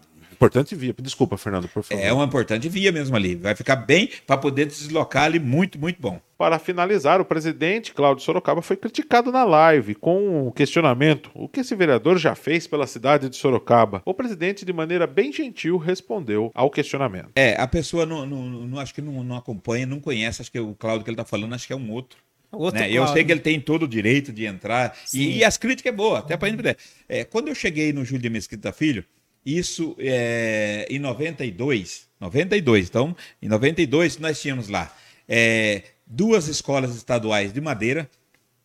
Importante 0.42 0.74
via. 0.74 0.92
Desculpa, 1.00 1.38
Fernando, 1.38 1.68
por 1.68 1.84
favor. 1.84 2.04
É 2.04 2.12
uma 2.12 2.26
importante 2.26 2.68
via 2.68 2.92
mesmo 2.92 3.16
ali. 3.16 3.36
Vai 3.36 3.54
ficar 3.54 3.76
bem 3.76 4.10
para 4.26 4.38
poder 4.38 4.66
deslocar 4.66 5.26
ali 5.26 5.40
muito, 5.40 5.78
muito 5.78 6.02
bom. 6.02 6.20
Para 6.36 6.58
finalizar, 6.58 7.22
o 7.22 7.26
presidente 7.26 7.94
Cláudio 7.94 8.24
Sorocaba 8.24 8.64
foi 8.64 8.76
criticado 8.76 9.32
na 9.32 9.44
live 9.44 9.94
com 9.94 10.48
o 10.48 10.52
questionamento: 10.52 11.30
o 11.36 11.48
que 11.48 11.60
esse 11.60 11.76
vereador 11.76 12.18
já 12.18 12.34
fez 12.34 12.66
pela 12.66 12.88
cidade 12.88 13.30
de 13.30 13.36
Sorocaba? 13.36 14.02
O 14.04 14.16
presidente, 14.16 14.66
de 14.66 14.74
maneira 14.74 15.06
bem 15.06 15.32
gentil, 15.32 15.78
respondeu 15.78 16.50
ao 16.56 16.72
questionamento. 16.72 17.30
É, 17.36 17.56
a 17.62 17.68
pessoa 17.68 18.08
não, 18.08 18.26
não, 18.26 18.42
não 18.50 18.80
acho 18.80 18.96
que 18.96 19.02
não, 19.02 19.24
não, 19.24 19.36
acompanha, 19.36 19.86
não 19.86 20.00
conhece, 20.00 20.42
acho 20.42 20.52
que 20.52 20.60
o 20.60 20.74
Cláudio 20.74 21.04
que 21.04 21.12
ele 21.12 21.14
está 21.14 21.26
falando, 21.26 21.54
acho 21.54 21.68
que 21.68 21.74
é 21.74 21.76
um 21.76 21.92
outro. 21.92 22.18
Outro 22.52 22.80
né? 22.82 22.92
Eu 22.92 23.08
sei 23.08 23.24
que 23.24 23.32
ele 23.32 23.40
tem 23.40 23.62
todo 23.62 23.84
o 23.84 23.88
direito 23.88 24.34
de 24.34 24.46
entrar. 24.46 24.98
E, 25.14 25.38
e, 25.38 25.44
as 25.44 25.56
críticas 25.56 25.94
é 25.94 25.96
boa, 25.96 26.20
até 26.20 26.36
para 26.36 26.50
gente. 26.50 26.78
É, 27.08 27.24
quando 27.24 27.48
eu 27.48 27.56
cheguei 27.56 27.94
no 27.94 28.04
Júlio 28.04 28.24
de 28.24 28.30
Mesquita 28.30 28.74
Filho, 28.74 29.06
isso 29.46 29.96
é, 30.00 30.86
em 30.90 31.00
92, 31.00 32.08
92. 32.20 32.88
Então, 32.88 33.16
em 33.42 33.48
92 33.48 34.18
nós 34.18 34.42
tínhamos 34.42 34.68
lá 34.68 34.96
é, 35.34 35.84
duas 36.06 36.50
escolas 36.50 36.94
estaduais 36.96 37.54
de 37.54 37.62
Madeira, 37.62 38.10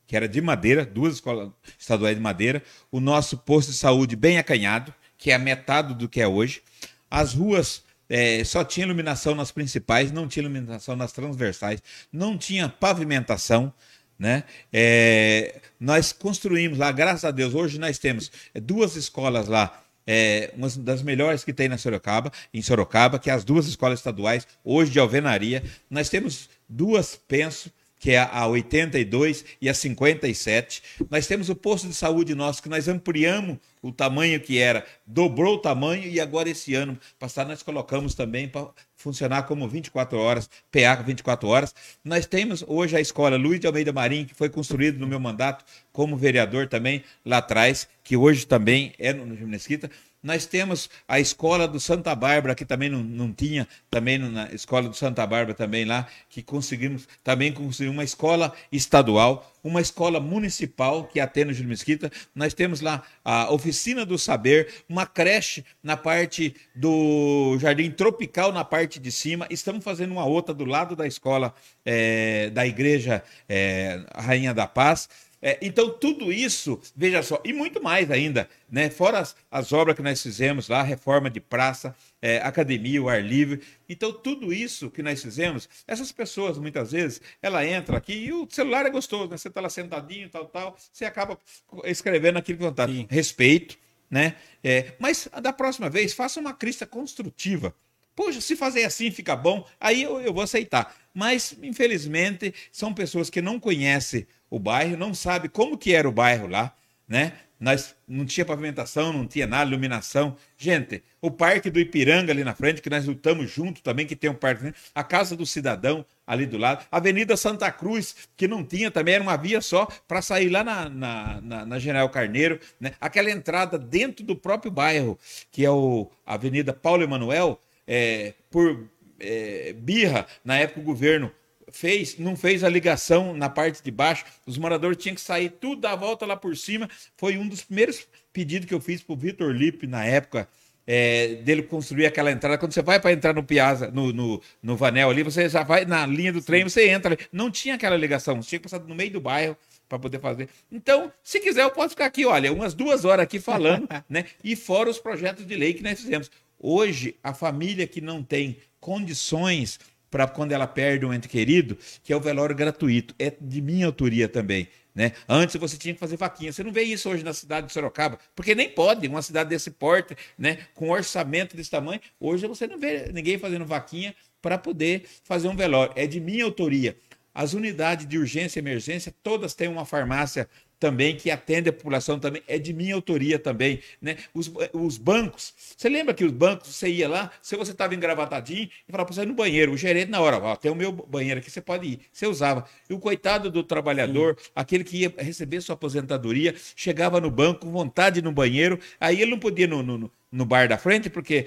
que 0.06 0.16
era 0.16 0.28
de 0.28 0.40
Madeira, 0.40 0.84
duas 0.84 1.14
escolas 1.14 1.50
estaduais 1.78 2.16
de 2.16 2.22
Madeira, 2.22 2.62
o 2.90 2.98
nosso 2.98 3.38
posto 3.38 3.70
de 3.70 3.76
saúde 3.76 4.16
bem 4.16 4.38
acanhado, 4.38 4.92
que 5.16 5.30
é 5.30 5.34
a 5.34 5.38
metade 5.38 5.94
do 5.94 6.08
que 6.08 6.20
é 6.20 6.26
hoje. 6.26 6.62
As 7.08 7.34
ruas 7.34 7.84
é, 8.08 8.42
só 8.44 8.64
tinha 8.64 8.84
iluminação 8.84 9.34
nas 9.34 9.52
principais, 9.52 10.10
não 10.10 10.26
tinha 10.26 10.42
iluminação 10.42 10.96
nas 10.96 11.12
transversais, 11.12 11.80
não 12.12 12.36
tinha 12.36 12.68
pavimentação. 12.68 13.72
Né? 14.18 14.44
É, 14.72 15.60
nós 15.78 16.12
construímos 16.12 16.78
lá, 16.78 16.90
graças 16.90 17.24
a 17.24 17.30
Deus, 17.30 17.54
hoje 17.54 17.78
nós 17.78 17.98
temos 17.98 18.32
duas 18.54 18.96
escolas 18.96 19.46
lá 19.46 19.85
é, 20.06 20.52
uma 20.56 20.68
das 20.68 21.02
melhores 21.02 21.42
que 21.42 21.52
tem 21.52 21.68
na 21.68 21.76
Sorocaba, 21.78 22.32
em 22.54 22.62
Sorocaba, 22.62 23.18
que 23.18 23.30
é 23.30 23.32
as 23.32 23.44
duas 23.44 23.66
escolas 23.66 23.98
estaduais, 23.98 24.46
hoje 24.64 24.92
de 24.92 24.98
alvenaria. 24.98 25.62
Nós 25.90 26.08
temos 26.08 26.48
duas, 26.68 27.20
penso, 27.26 27.70
que 28.06 28.12
é 28.12 28.18
a 28.20 28.46
82 28.46 29.44
e 29.60 29.68
a 29.68 29.74
57. 29.74 30.80
Nós 31.10 31.26
temos 31.26 31.48
o 31.48 31.56
posto 31.56 31.88
de 31.88 31.94
saúde 31.94 32.36
nosso, 32.36 32.62
que 32.62 32.68
nós 32.68 32.86
ampliamos 32.86 33.58
o 33.82 33.90
tamanho 33.90 34.38
que 34.38 34.60
era, 34.60 34.86
dobrou 35.04 35.56
o 35.56 35.58
tamanho 35.58 36.04
e 36.04 36.20
agora 36.20 36.48
esse 36.48 36.72
ano 36.72 36.96
passado 37.18 37.48
nós 37.48 37.64
colocamos 37.64 38.14
também 38.14 38.46
para 38.46 38.68
funcionar 38.96 39.42
como 39.42 39.68
24 39.68 40.18
horas, 40.18 40.48
PA 40.70 41.02
24 41.02 41.48
horas. 41.48 41.74
Nós 42.04 42.26
temos 42.26 42.64
hoje 42.68 42.96
a 42.96 43.00
escola 43.00 43.36
Luiz 43.36 43.58
de 43.58 43.66
Almeida 43.66 43.92
Marinho, 43.92 44.26
que 44.26 44.34
foi 44.34 44.48
construída 44.48 44.96
no 45.00 45.06
meu 45.08 45.18
mandato 45.18 45.64
como 45.92 46.16
vereador 46.16 46.68
também 46.68 47.02
lá 47.24 47.38
atrás, 47.38 47.88
que 48.04 48.16
hoje 48.16 48.46
também 48.46 48.92
é 49.00 49.12
no, 49.12 49.26
Mesquita. 49.48 49.90
Nós 50.26 50.44
temos 50.44 50.90
a 51.06 51.20
escola 51.20 51.68
do 51.68 51.78
Santa 51.78 52.12
Bárbara, 52.12 52.52
que 52.52 52.64
também 52.64 52.88
não, 52.88 52.98
não 52.98 53.32
tinha, 53.32 53.68
também 53.88 54.18
na 54.18 54.52
escola 54.52 54.88
do 54.88 54.96
Santa 54.96 55.24
Bárbara 55.24 55.54
também 55.54 55.84
lá, 55.84 56.08
que 56.28 56.42
conseguimos 56.42 57.06
também 57.22 57.52
construir 57.52 57.90
uma 57.90 58.02
escola 58.02 58.52
estadual, 58.72 59.54
uma 59.62 59.80
escola 59.80 60.18
municipal 60.18 61.04
que 61.04 61.20
atende 61.20 61.52
o 61.52 61.54
Júlio 61.54 61.68
Mesquita. 61.68 62.10
Nós 62.34 62.52
temos 62.52 62.80
lá 62.80 63.04
a 63.24 63.52
oficina 63.52 64.04
do 64.04 64.18
saber, 64.18 64.82
uma 64.88 65.06
creche 65.06 65.64
na 65.80 65.96
parte 65.96 66.56
do 66.74 67.56
Jardim 67.60 67.92
Tropical 67.92 68.50
na 68.50 68.64
parte 68.64 68.98
de 68.98 69.12
cima. 69.12 69.46
Estamos 69.48 69.84
fazendo 69.84 70.10
uma 70.10 70.24
outra 70.24 70.52
do 70.52 70.64
lado 70.64 70.96
da 70.96 71.06
escola 71.06 71.54
é, 71.84 72.50
da 72.50 72.66
Igreja 72.66 73.22
é, 73.48 74.04
Rainha 74.12 74.52
da 74.52 74.66
Paz. 74.66 75.08
É, 75.46 75.56
então, 75.62 75.88
tudo 75.90 76.32
isso, 76.32 76.80
veja 76.96 77.22
só, 77.22 77.40
e 77.44 77.52
muito 77.52 77.80
mais 77.80 78.10
ainda, 78.10 78.50
né? 78.68 78.90
Fora 78.90 79.20
as, 79.20 79.36
as 79.48 79.72
obras 79.72 79.94
que 79.94 80.02
nós 80.02 80.20
fizemos 80.20 80.66
lá, 80.66 80.82
reforma 80.82 81.30
de 81.30 81.38
praça, 81.38 81.94
é, 82.20 82.38
academia, 82.38 83.00
o 83.00 83.08
ar 83.08 83.22
livre. 83.22 83.62
Então, 83.88 84.12
tudo 84.12 84.52
isso 84.52 84.90
que 84.90 85.04
nós 85.04 85.22
fizemos, 85.22 85.68
essas 85.86 86.10
pessoas, 86.10 86.58
muitas 86.58 86.90
vezes, 86.90 87.20
ela 87.40 87.64
entra 87.64 87.96
aqui 87.96 88.12
e 88.12 88.32
o 88.32 88.48
celular 88.50 88.86
é 88.86 88.90
gostoso, 88.90 89.30
né? 89.30 89.36
Você 89.36 89.46
está 89.46 89.60
lá 89.60 89.70
sentadinho, 89.70 90.28
tal, 90.28 90.46
tal, 90.46 90.76
você 90.92 91.04
acaba 91.04 91.38
escrevendo 91.84 92.38
aquilo 92.38 92.58
que 92.58 92.64
vontade. 92.64 93.06
Respeito, 93.08 93.78
né? 94.10 94.34
É, 94.64 94.94
mas 94.98 95.28
da 95.40 95.52
próxima 95.52 95.88
vez, 95.88 96.12
faça 96.12 96.40
uma 96.40 96.54
crista 96.54 96.84
construtiva. 96.84 97.72
Poxa, 98.16 98.40
se 98.40 98.56
fazer 98.56 98.82
assim 98.82 99.12
fica 99.12 99.36
bom, 99.36 99.64
aí 99.78 100.02
eu, 100.02 100.18
eu 100.20 100.32
vou 100.32 100.42
aceitar. 100.42 100.92
Mas, 101.14 101.56
infelizmente, 101.62 102.52
são 102.72 102.92
pessoas 102.92 103.30
que 103.30 103.40
não 103.40 103.60
conhecem 103.60 104.26
o 104.50 104.58
bairro, 104.58 104.96
não 104.96 105.14
sabe 105.14 105.48
como 105.48 105.78
que 105.78 105.94
era 105.94 106.08
o 106.08 106.12
bairro 106.12 106.46
lá, 106.46 106.74
né? 107.08 107.32
Nós 107.58 107.96
não 108.06 108.26
tinha 108.26 108.44
pavimentação, 108.44 109.14
não 109.14 109.26
tinha 109.26 109.46
nada, 109.46 109.70
iluminação. 109.70 110.36
Gente, 110.58 111.02
o 111.22 111.30
Parque 111.30 111.70
do 111.70 111.80
Ipiranga 111.80 112.30
ali 112.30 112.44
na 112.44 112.54
frente, 112.54 112.82
que 112.82 112.90
nós 112.90 113.06
lutamos 113.06 113.50
junto 113.50 113.82
também, 113.82 114.06
que 114.06 114.14
tem 114.14 114.28
um 114.28 114.34
parque, 114.34 114.74
a 114.94 115.02
Casa 115.02 115.34
do 115.34 115.46
Cidadão 115.46 116.04
ali 116.26 116.44
do 116.44 116.58
lado, 116.58 116.84
Avenida 116.92 117.34
Santa 117.34 117.70
Cruz, 117.72 118.28
que 118.36 118.46
não 118.46 118.62
tinha 118.62 118.90
também, 118.90 119.14
era 119.14 119.22
uma 119.22 119.36
via 119.36 119.62
só 119.62 119.88
para 120.06 120.20
sair 120.20 120.50
lá 120.50 120.62
na, 120.62 120.88
na, 120.90 121.40
na, 121.40 121.66
na, 121.66 121.78
General 121.78 122.08
Carneiro, 122.10 122.60
né? 122.78 122.92
Aquela 123.00 123.30
entrada 123.30 123.78
dentro 123.78 124.24
do 124.24 124.36
próprio 124.36 124.70
bairro, 124.70 125.18
que 125.50 125.64
é 125.64 125.70
o 125.70 126.10
Avenida 126.26 126.74
Paulo 126.74 127.04
Emanuel, 127.04 127.58
é, 127.86 128.34
por 128.50 128.86
é, 129.18 129.72
birra, 129.72 130.26
na 130.44 130.58
época 130.58 130.80
o 130.80 130.84
governo 130.84 131.32
fez, 131.70 132.18
não 132.18 132.36
fez 132.36 132.62
a 132.62 132.68
ligação 132.68 133.34
na 133.34 133.48
parte 133.48 133.82
de 133.82 133.90
baixo, 133.90 134.24
os 134.46 134.58
moradores 134.58 134.96
tinham 134.98 135.14
que 135.14 135.20
sair 135.20 135.50
tudo 135.50 135.82
da 135.82 135.94
volta 135.94 136.26
lá 136.26 136.36
por 136.36 136.56
cima. 136.56 136.88
Foi 137.16 137.36
um 137.36 137.46
dos 137.46 137.62
primeiros 137.62 138.06
pedidos 138.32 138.68
que 138.68 138.74
eu 138.74 138.80
fiz 138.80 139.02
para 139.02 139.12
o 139.12 139.16
Vitor 139.16 139.52
Lipe 139.52 139.86
na 139.86 140.04
época. 140.04 140.48
É, 140.88 141.42
dele 141.42 141.64
construir 141.64 142.06
aquela 142.06 142.30
entrada. 142.30 142.56
Quando 142.56 142.72
você 142.72 142.80
vai 142.80 143.00
para 143.00 143.10
entrar 143.10 143.34
no 143.34 143.42
Piazza, 143.42 143.90
no, 143.90 144.12
no, 144.12 144.40
no, 144.62 144.76
Vanel 144.76 145.10
ali, 145.10 145.24
você 145.24 145.48
já 145.48 145.64
vai 145.64 145.84
na 145.84 146.06
linha 146.06 146.32
do 146.32 146.40
trem, 146.40 146.62
você 146.62 146.88
entra 146.88 147.12
ali. 147.12 147.26
Não 147.32 147.50
tinha 147.50 147.74
aquela 147.74 147.96
ligação, 147.96 148.40
você 148.40 148.50
tinha 148.50 148.60
que 148.60 148.68
passar 148.68 148.78
no 148.78 148.94
meio 148.94 149.10
do 149.10 149.20
bairro 149.20 149.56
para 149.88 149.98
poder 149.98 150.20
fazer. 150.20 150.48
Então, 150.70 151.12
se 151.24 151.40
quiser, 151.40 151.62
eu 151.62 151.72
posso 151.72 151.90
ficar 151.90 152.06
aqui, 152.06 152.24
olha, 152.24 152.52
umas 152.52 152.72
duas 152.72 153.04
horas 153.04 153.24
aqui 153.24 153.40
falando, 153.40 153.88
né? 154.08 154.26
E 154.44 154.54
fora 154.54 154.88
os 154.88 155.00
projetos 155.00 155.44
de 155.44 155.56
lei 155.56 155.74
que 155.74 155.82
nós 155.82 156.00
fizemos. 156.00 156.30
Hoje, 156.56 157.16
a 157.20 157.34
família 157.34 157.84
que 157.88 158.00
não 158.00 158.22
tem 158.22 158.56
condições 158.78 159.80
para 160.16 160.26
quando 160.26 160.52
ela 160.52 160.66
perde 160.66 161.04
um 161.04 161.12
ente 161.12 161.28
querido, 161.28 161.76
que 162.02 162.10
é 162.10 162.16
o 162.16 162.20
velório 162.20 162.56
gratuito. 162.56 163.14
É 163.18 163.30
de 163.38 163.60
minha 163.60 163.84
autoria 163.84 164.26
também. 164.26 164.66
Né? 164.94 165.12
Antes 165.28 165.56
você 165.56 165.76
tinha 165.76 165.92
que 165.92 166.00
fazer 166.00 166.16
vaquinha. 166.16 166.50
Você 166.50 166.64
não 166.64 166.72
vê 166.72 166.84
isso 166.84 167.10
hoje 167.10 167.22
na 167.22 167.34
cidade 167.34 167.66
de 167.66 167.72
Sorocaba, 167.74 168.18
porque 168.34 168.54
nem 168.54 168.66
pode, 168.66 169.06
uma 169.08 169.20
cidade 169.20 169.50
desse 169.50 169.70
porte, 169.72 170.16
né? 170.38 170.56
com 170.74 170.88
orçamento 170.88 171.54
desse 171.54 171.70
tamanho. 171.70 172.00
Hoje 172.18 172.46
você 172.46 172.66
não 172.66 172.78
vê 172.78 173.12
ninguém 173.12 173.36
fazendo 173.36 173.66
vaquinha 173.66 174.16
para 174.40 174.56
poder 174.56 175.04
fazer 175.22 175.48
um 175.48 175.54
velório. 175.54 175.92
É 175.94 176.06
de 176.06 176.18
minha 176.18 176.44
autoria. 176.44 176.96
As 177.34 177.52
unidades 177.52 178.06
de 178.06 178.16
urgência 178.16 178.58
e 178.58 178.62
emergência, 178.62 179.14
todas 179.22 179.52
têm 179.52 179.68
uma 179.68 179.84
farmácia 179.84 180.48
também 180.78 181.16
que 181.16 181.30
atende 181.30 181.68
a 181.68 181.72
população 181.72 182.18
também, 182.18 182.42
é 182.46 182.58
de 182.58 182.72
minha 182.72 182.94
autoria 182.94 183.38
também, 183.38 183.80
né? 184.00 184.16
Os, 184.34 184.50
os 184.72 184.98
bancos, 184.98 185.54
você 185.76 185.88
lembra 185.88 186.14
que 186.14 186.24
os 186.24 186.32
bancos, 186.32 186.74
você 186.74 186.88
ia 186.88 187.08
lá, 187.08 187.30
se 187.40 187.56
você 187.56 187.72
estava 187.72 187.94
engravatadinho, 187.94 188.68
e 188.86 188.92
falava 188.92 189.06
para 189.06 189.14
você 189.14 189.22
ir 189.22 189.26
no 189.26 189.34
banheiro, 189.34 189.72
o 189.72 189.76
gerente 189.76 190.10
na 190.10 190.20
hora, 190.20 190.38
ó, 190.38 190.56
tem 190.56 190.70
o 190.70 190.74
meu 190.74 190.92
banheiro 190.92 191.40
aqui, 191.40 191.50
você 191.50 191.60
pode 191.60 191.86
ir. 191.86 192.00
Você 192.12 192.26
usava. 192.26 192.64
E 192.88 192.94
o 192.94 192.98
coitado 192.98 193.50
do 193.50 193.62
trabalhador, 193.62 194.36
Sim. 194.38 194.50
aquele 194.54 194.84
que 194.84 194.98
ia 194.98 195.14
receber 195.18 195.60
sua 195.60 195.74
aposentadoria, 195.74 196.54
chegava 196.74 197.20
no 197.20 197.30
banco 197.30 197.60
com 197.60 197.72
vontade 197.72 198.20
no 198.20 198.32
banheiro, 198.32 198.78
aí 199.00 199.20
ele 199.20 199.30
não 199.30 199.38
podia 199.38 199.64
ir 199.64 199.68
no, 199.68 199.82
no, 199.82 200.10
no 200.30 200.44
bar 200.44 200.68
da 200.68 200.76
frente, 200.76 201.08
porque 201.08 201.46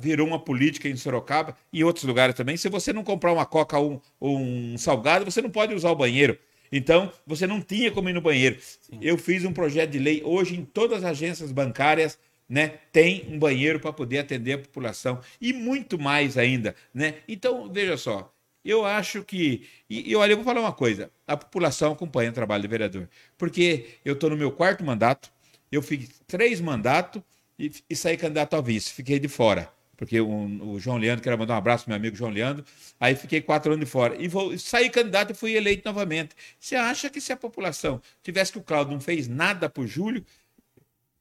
virou 0.00 0.26
uma 0.26 0.38
política 0.38 0.88
em 0.88 0.96
Sorocaba 0.96 1.56
e 1.72 1.80
em 1.80 1.84
outros 1.84 2.04
lugares 2.04 2.34
também. 2.34 2.56
Se 2.56 2.68
você 2.68 2.92
não 2.92 3.04
comprar 3.04 3.32
uma 3.32 3.44
coca 3.44 3.78
ou 3.78 4.00
um, 4.20 4.72
um 4.74 4.78
salgado, 4.78 5.24
você 5.24 5.42
não 5.42 5.50
pode 5.50 5.74
usar 5.74 5.90
o 5.90 5.96
banheiro. 5.96 6.38
Então, 6.72 7.12
você 7.26 7.46
não 7.46 7.60
tinha 7.60 7.92
como 7.92 8.08
ir 8.08 8.14
no 8.14 8.22
banheiro. 8.22 8.58
Sim. 8.60 8.98
Eu 9.02 9.18
fiz 9.18 9.44
um 9.44 9.52
projeto 9.52 9.90
de 9.90 9.98
lei. 9.98 10.22
Hoje, 10.24 10.56
em 10.56 10.64
todas 10.64 11.04
as 11.04 11.10
agências 11.10 11.52
bancárias, 11.52 12.18
né, 12.48 12.78
tem 12.90 13.26
um 13.28 13.38
banheiro 13.38 13.78
para 13.78 13.92
poder 13.92 14.20
atender 14.20 14.54
a 14.54 14.58
população. 14.58 15.20
E 15.38 15.52
muito 15.52 15.98
mais 15.98 16.38
ainda. 16.38 16.74
Né? 16.94 17.16
Então, 17.28 17.70
veja 17.70 17.98
só. 17.98 18.32
Eu 18.64 18.86
acho 18.86 19.22
que. 19.22 19.66
E, 19.90 20.10
e 20.10 20.16
olha, 20.16 20.32
eu 20.32 20.36
vou 20.36 20.44
falar 20.44 20.60
uma 20.60 20.72
coisa: 20.72 21.10
a 21.26 21.36
população 21.36 21.92
acompanha 21.92 22.30
o 22.30 22.34
trabalho 22.34 22.62
do 22.62 22.68
vereador. 22.68 23.08
Porque 23.36 23.98
eu 24.04 24.14
estou 24.14 24.30
no 24.30 24.36
meu 24.36 24.52
quarto 24.52 24.84
mandato, 24.84 25.32
eu 25.70 25.82
fiz 25.82 26.22
três 26.28 26.60
mandatos 26.60 27.20
e, 27.58 27.72
e 27.90 27.96
saí 27.96 28.16
candidato 28.16 28.54
ao 28.54 28.62
vice, 28.62 28.92
fiquei 28.92 29.18
de 29.18 29.26
fora 29.26 29.68
porque 30.02 30.20
o, 30.20 30.72
o, 30.72 30.80
João 30.80 30.96
Leandro, 30.96 31.22
quero 31.22 31.38
mandar 31.38 31.54
um 31.54 31.58
abraço 31.58 31.84
meu 31.86 31.94
amigo 31.94 32.16
João 32.16 32.32
Leandro, 32.32 32.64
aí 32.98 33.14
fiquei 33.14 33.40
quatro 33.40 33.72
anos 33.72 33.84
de 33.84 33.88
fora. 33.88 34.20
E 34.20 34.26
vou, 34.26 34.58
saí 34.58 34.90
candidato 34.90 35.30
e 35.30 35.34
fui 35.34 35.54
eleito 35.54 35.82
novamente. 35.84 36.34
Você 36.58 36.74
acha 36.74 37.08
que 37.08 37.20
se 37.20 37.32
a 37.32 37.36
população 37.36 38.02
tivesse 38.20 38.50
que 38.50 38.58
o 38.58 38.62
Cláudio 38.62 38.94
não 38.94 39.00
fez 39.00 39.28
nada 39.28 39.68
por 39.68 39.86
Júlio, 39.86 40.26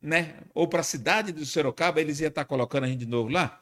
né, 0.02 0.34
ou 0.52 0.68
para 0.68 0.80
a 0.80 0.84
cidade 0.84 1.32
do 1.32 1.46
Sorocaba, 1.46 2.02
eles 2.02 2.20
iam 2.22 2.30
estar 2.30 2.44
colocando 2.44 2.86
a 2.86 2.88
gente 2.88 3.02
de 3.02 3.06
novo 3.06 3.30
lá? 3.30 3.62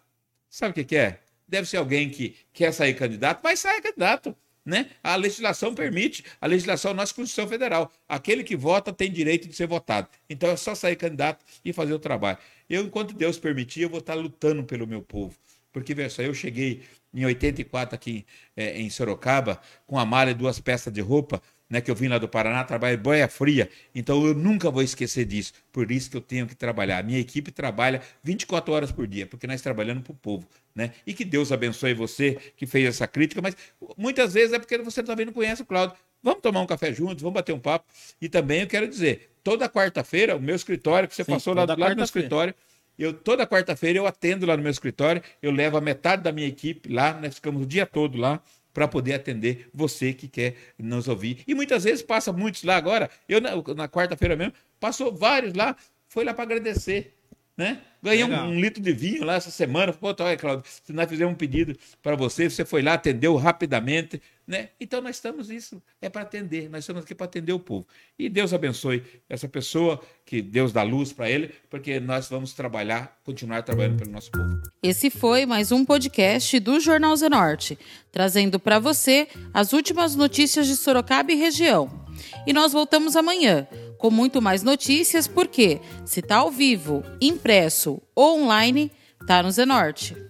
Sabe 0.50 0.72
o 0.72 0.74
que, 0.74 0.86
que 0.86 0.96
é? 0.96 1.20
Deve 1.46 1.68
ser 1.68 1.76
alguém 1.76 2.10
que 2.10 2.38
quer 2.54 2.72
sair 2.72 2.94
candidato, 2.94 3.44
vai 3.44 3.58
sair 3.58 3.82
candidato. 3.82 4.34
Né? 4.66 4.90
A 5.04 5.18
legislação 5.18 5.76
permite, 5.76 6.24
a 6.40 6.48
legislação 6.48 6.92
é 6.92 6.94
nossa 6.94 7.14
Constituição 7.14 7.48
Federal. 7.48 7.92
Aquele 8.08 8.44
que 8.44 8.56
vota 8.56 8.94
tem 8.94 9.12
direito 9.12 9.50
de 9.50 9.54
ser 9.56 9.68
votado. 9.68 10.08
Então 10.30 10.50
é 10.50 10.56
só 10.56 10.76
sair 10.76 10.96
candidato 10.96 11.44
e 11.66 11.74
fazer 11.74 11.94
o 11.94 12.00
trabalho. 12.00 12.38
Eu, 12.70 12.84
enquanto 12.84 13.14
Deus 13.14 13.38
permitir, 13.38 13.82
eu 13.82 13.90
vou 13.90 14.00
estar 14.00 14.14
lutando 14.14 14.64
pelo 14.64 14.86
meu 14.86 15.02
povo. 15.02 15.36
Porque, 15.72 15.94
veja 15.94 16.10
só, 16.10 16.22
eu 16.22 16.34
cheguei 16.34 16.82
em 17.14 17.26
84 17.26 17.96
aqui 17.96 18.26
é, 18.56 18.80
em 18.80 18.90
Sorocaba, 18.90 19.60
com 19.88 19.98
a 19.98 20.06
mala 20.06 20.32
e 20.32 20.34
duas 20.34 20.60
peças 20.60 20.94
de 20.94 21.02
roupa, 21.02 21.42
né, 21.70 21.80
que 21.82 21.92
eu 21.92 21.96
vim 21.96 22.08
lá 22.08 22.18
do 22.18 22.28
Paraná, 22.28 22.64
trabalho 22.64 22.98
boia 22.98 23.28
fria. 23.28 23.70
Então 23.94 24.26
eu 24.26 24.34
nunca 24.34 24.72
vou 24.72 24.82
esquecer 24.82 25.26
disso. 25.26 25.54
Por 25.72 25.92
isso 25.92 26.10
que 26.10 26.18
eu 26.18 26.22
tenho 26.22 26.48
que 26.48 26.56
trabalhar. 26.56 26.98
A 26.98 27.04
minha 27.04 27.20
equipe 27.20 27.52
trabalha 27.52 28.02
24 28.24 28.74
horas 28.74 28.92
por 28.92 29.06
dia, 29.06 29.28
porque 29.28 29.46
nós 29.46 29.62
trabalhamos 29.62 30.04
para 30.04 30.12
o 30.12 30.16
povo. 30.16 30.48
Né? 30.74 30.94
E 31.06 31.14
que 31.14 31.24
Deus 31.24 31.52
abençoe 31.52 31.94
você 31.94 32.38
que 32.58 32.66
fez 32.66 32.88
essa 32.88 33.08
crítica, 33.08 33.42
mas 33.42 33.56
muitas 33.96 34.34
vezes 34.34 34.54
é 34.54 34.60
porque 34.60 34.78
você 34.80 35.04
também 35.04 35.26
não 35.26 35.34
conhece 35.34 35.62
o 35.62 35.66
Cláudio. 35.66 35.96
Vamos 36.22 36.42
tomar 36.42 36.62
um 36.62 36.68
café 36.68 36.94
juntos, 36.94 37.22
vamos 37.22 37.34
bater 37.36 37.54
um 37.54 37.60
papo. 37.60 37.86
E 38.22 38.28
também 38.28 38.62
eu 38.62 38.68
quero 38.68 38.88
dizer, 38.88 39.32
toda 39.44 39.70
quarta-feira, 39.70 40.36
o 40.36 40.40
meu 40.40 40.56
escritório, 40.56 41.08
que 41.08 41.16
você 41.16 41.24
Sim, 41.24 41.32
passou 41.32 41.54
lá 41.54 41.62
lado 41.62 41.76
do 41.76 41.96
meu 41.96 42.06
escritório, 42.06 42.54
eu 42.98 43.14
toda 43.14 43.48
quarta-feira 43.48 43.98
eu 43.98 44.06
atendo 44.06 44.46
lá 44.46 44.58
no 44.58 44.64
meu 44.64 44.72
escritório, 44.72 45.22
eu 45.42 45.52
levo 45.52 45.78
a 45.78 45.82
metade 45.82 46.22
da 46.22 46.32
minha 46.32 46.48
equipe 46.48 46.92
lá, 46.92 47.14
nós 47.14 47.36
ficamos 47.36 47.64
o 47.64 47.66
dia 47.66 47.86
todo 47.86 48.18
lá 48.18 48.42
para 48.74 48.88
poder 48.88 49.14
atender 49.14 49.70
você 49.74 50.14
que 50.14 50.28
quer 50.28 50.56
nos 50.78 51.08
ouvir. 51.08 51.44
E 51.48 51.56
muitas 51.56 51.86
vezes 51.86 52.02
passa 52.02 52.32
muitos 52.32 52.64
lá 52.64 52.76
agora. 52.76 53.10
Eu 53.28 53.42
na, 53.42 53.52
na 53.76 53.88
quarta-feira 53.88 54.36
mesmo 54.36 54.54
passou 54.80 55.14
vários 55.14 55.54
lá, 55.54 55.76
foi 56.08 56.24
lá 56.24 56.34
para 56.34 56.44
agradecer 56.44 57.20
né? 57.60 57.82
Ganhei 58.02 58.24
um, 58.24 58.34
um, 58.34 58.60
litro 58.60 58.82
de 58.82 58.94
vinho 58.94 59.26
lá 59.26 59.36
essa 59.36 59.52
semana. 59.52 59.92
Pô, 59.92 60.14
tá, 60.14 60.36
Claudio, 60.38 60.64
se 60.66 60.94
nós 60.94 61.10
fizemos 61.10 61.34
um 61.34 61.38
pedido 61.38 61.78
para 62.02 62.16
você, 62.16 62.50
você 62.50 62.64
foi 62.64 62.82
lá, 62.82 62.94
atendeu 62.94 63.36
rapidamente, 63.36 64.22
né? 64.48 64.70
Então 64.80 65.02
nós 65.02 65.18
estamos 65.18 65.50
isso, 65.50 65.82
é 66.02 66.10
para 66.10 66.22
atender, 66.22 66.70
nós 66.70 66.80
estamos 66.84 67.04
aqui 67.04 67.14
para 67.14 67.26
atender 67.26 67.52
o 67.52 67.60
povo. 67.60 67.86
E 68.18 68.30
Deus 68.30 68.54
abençoe 68.54 69.04
essa 69.30 69.50
pessoa, 69.50 70.02
que 70.26 70.42
Deus 70.42 70.72
dá 70.72 70.82
luz 70.82 71.12
para 71.12 71.30
ele, 71.30 71.54
porque 71.70 72.00
nós 72.00 72.30
vamos 72.30 72.54
trabalhar, 72.54 73.20
continuar 73.24 73.64
trabalhando 73.64 73.98
pelo 73.98 74.12
nosso 74.12 74.32
povo. 74.32 74.62
Esse 74.82 75.10
foi 75.10 75.46
mais 75.46 75.72
um 75.72 75.84
podcast 75.84 76.58
do 76.60 76.80
Jornal 76.80 77.16
Zenorte, 77.18 77.78
trazendo 78.12 78.60
para 78.60 78.80
você 78.80 79.28
as 79.54 79.74
últimas 79.74 80.16
notícias 80.16 80.68
de 80.68 80.76
Sorocaba 80.78 81.32
e 81.32 81.36
região. 81.36 82.08
E 82.48 82.54
nós 82.54 82.72
voltamos 82.72 83.16
amanhã 83.16 83.68
com 84.00 84.10
muito 84.10 84.42
mais 84.42 84.64
notícias, 84.64 85.28
porque 85.28 85.82
se 86.06 86.22
está 86.22 86.38
ao 86.38 86.50
vivo, 86.50 87.04
impresso 87.22 87.89
ou 88.16 88.42
online, 88.42 88.92
está 89.22 89.42
no 89.42 89.52
Zenorte. 89.52 90.29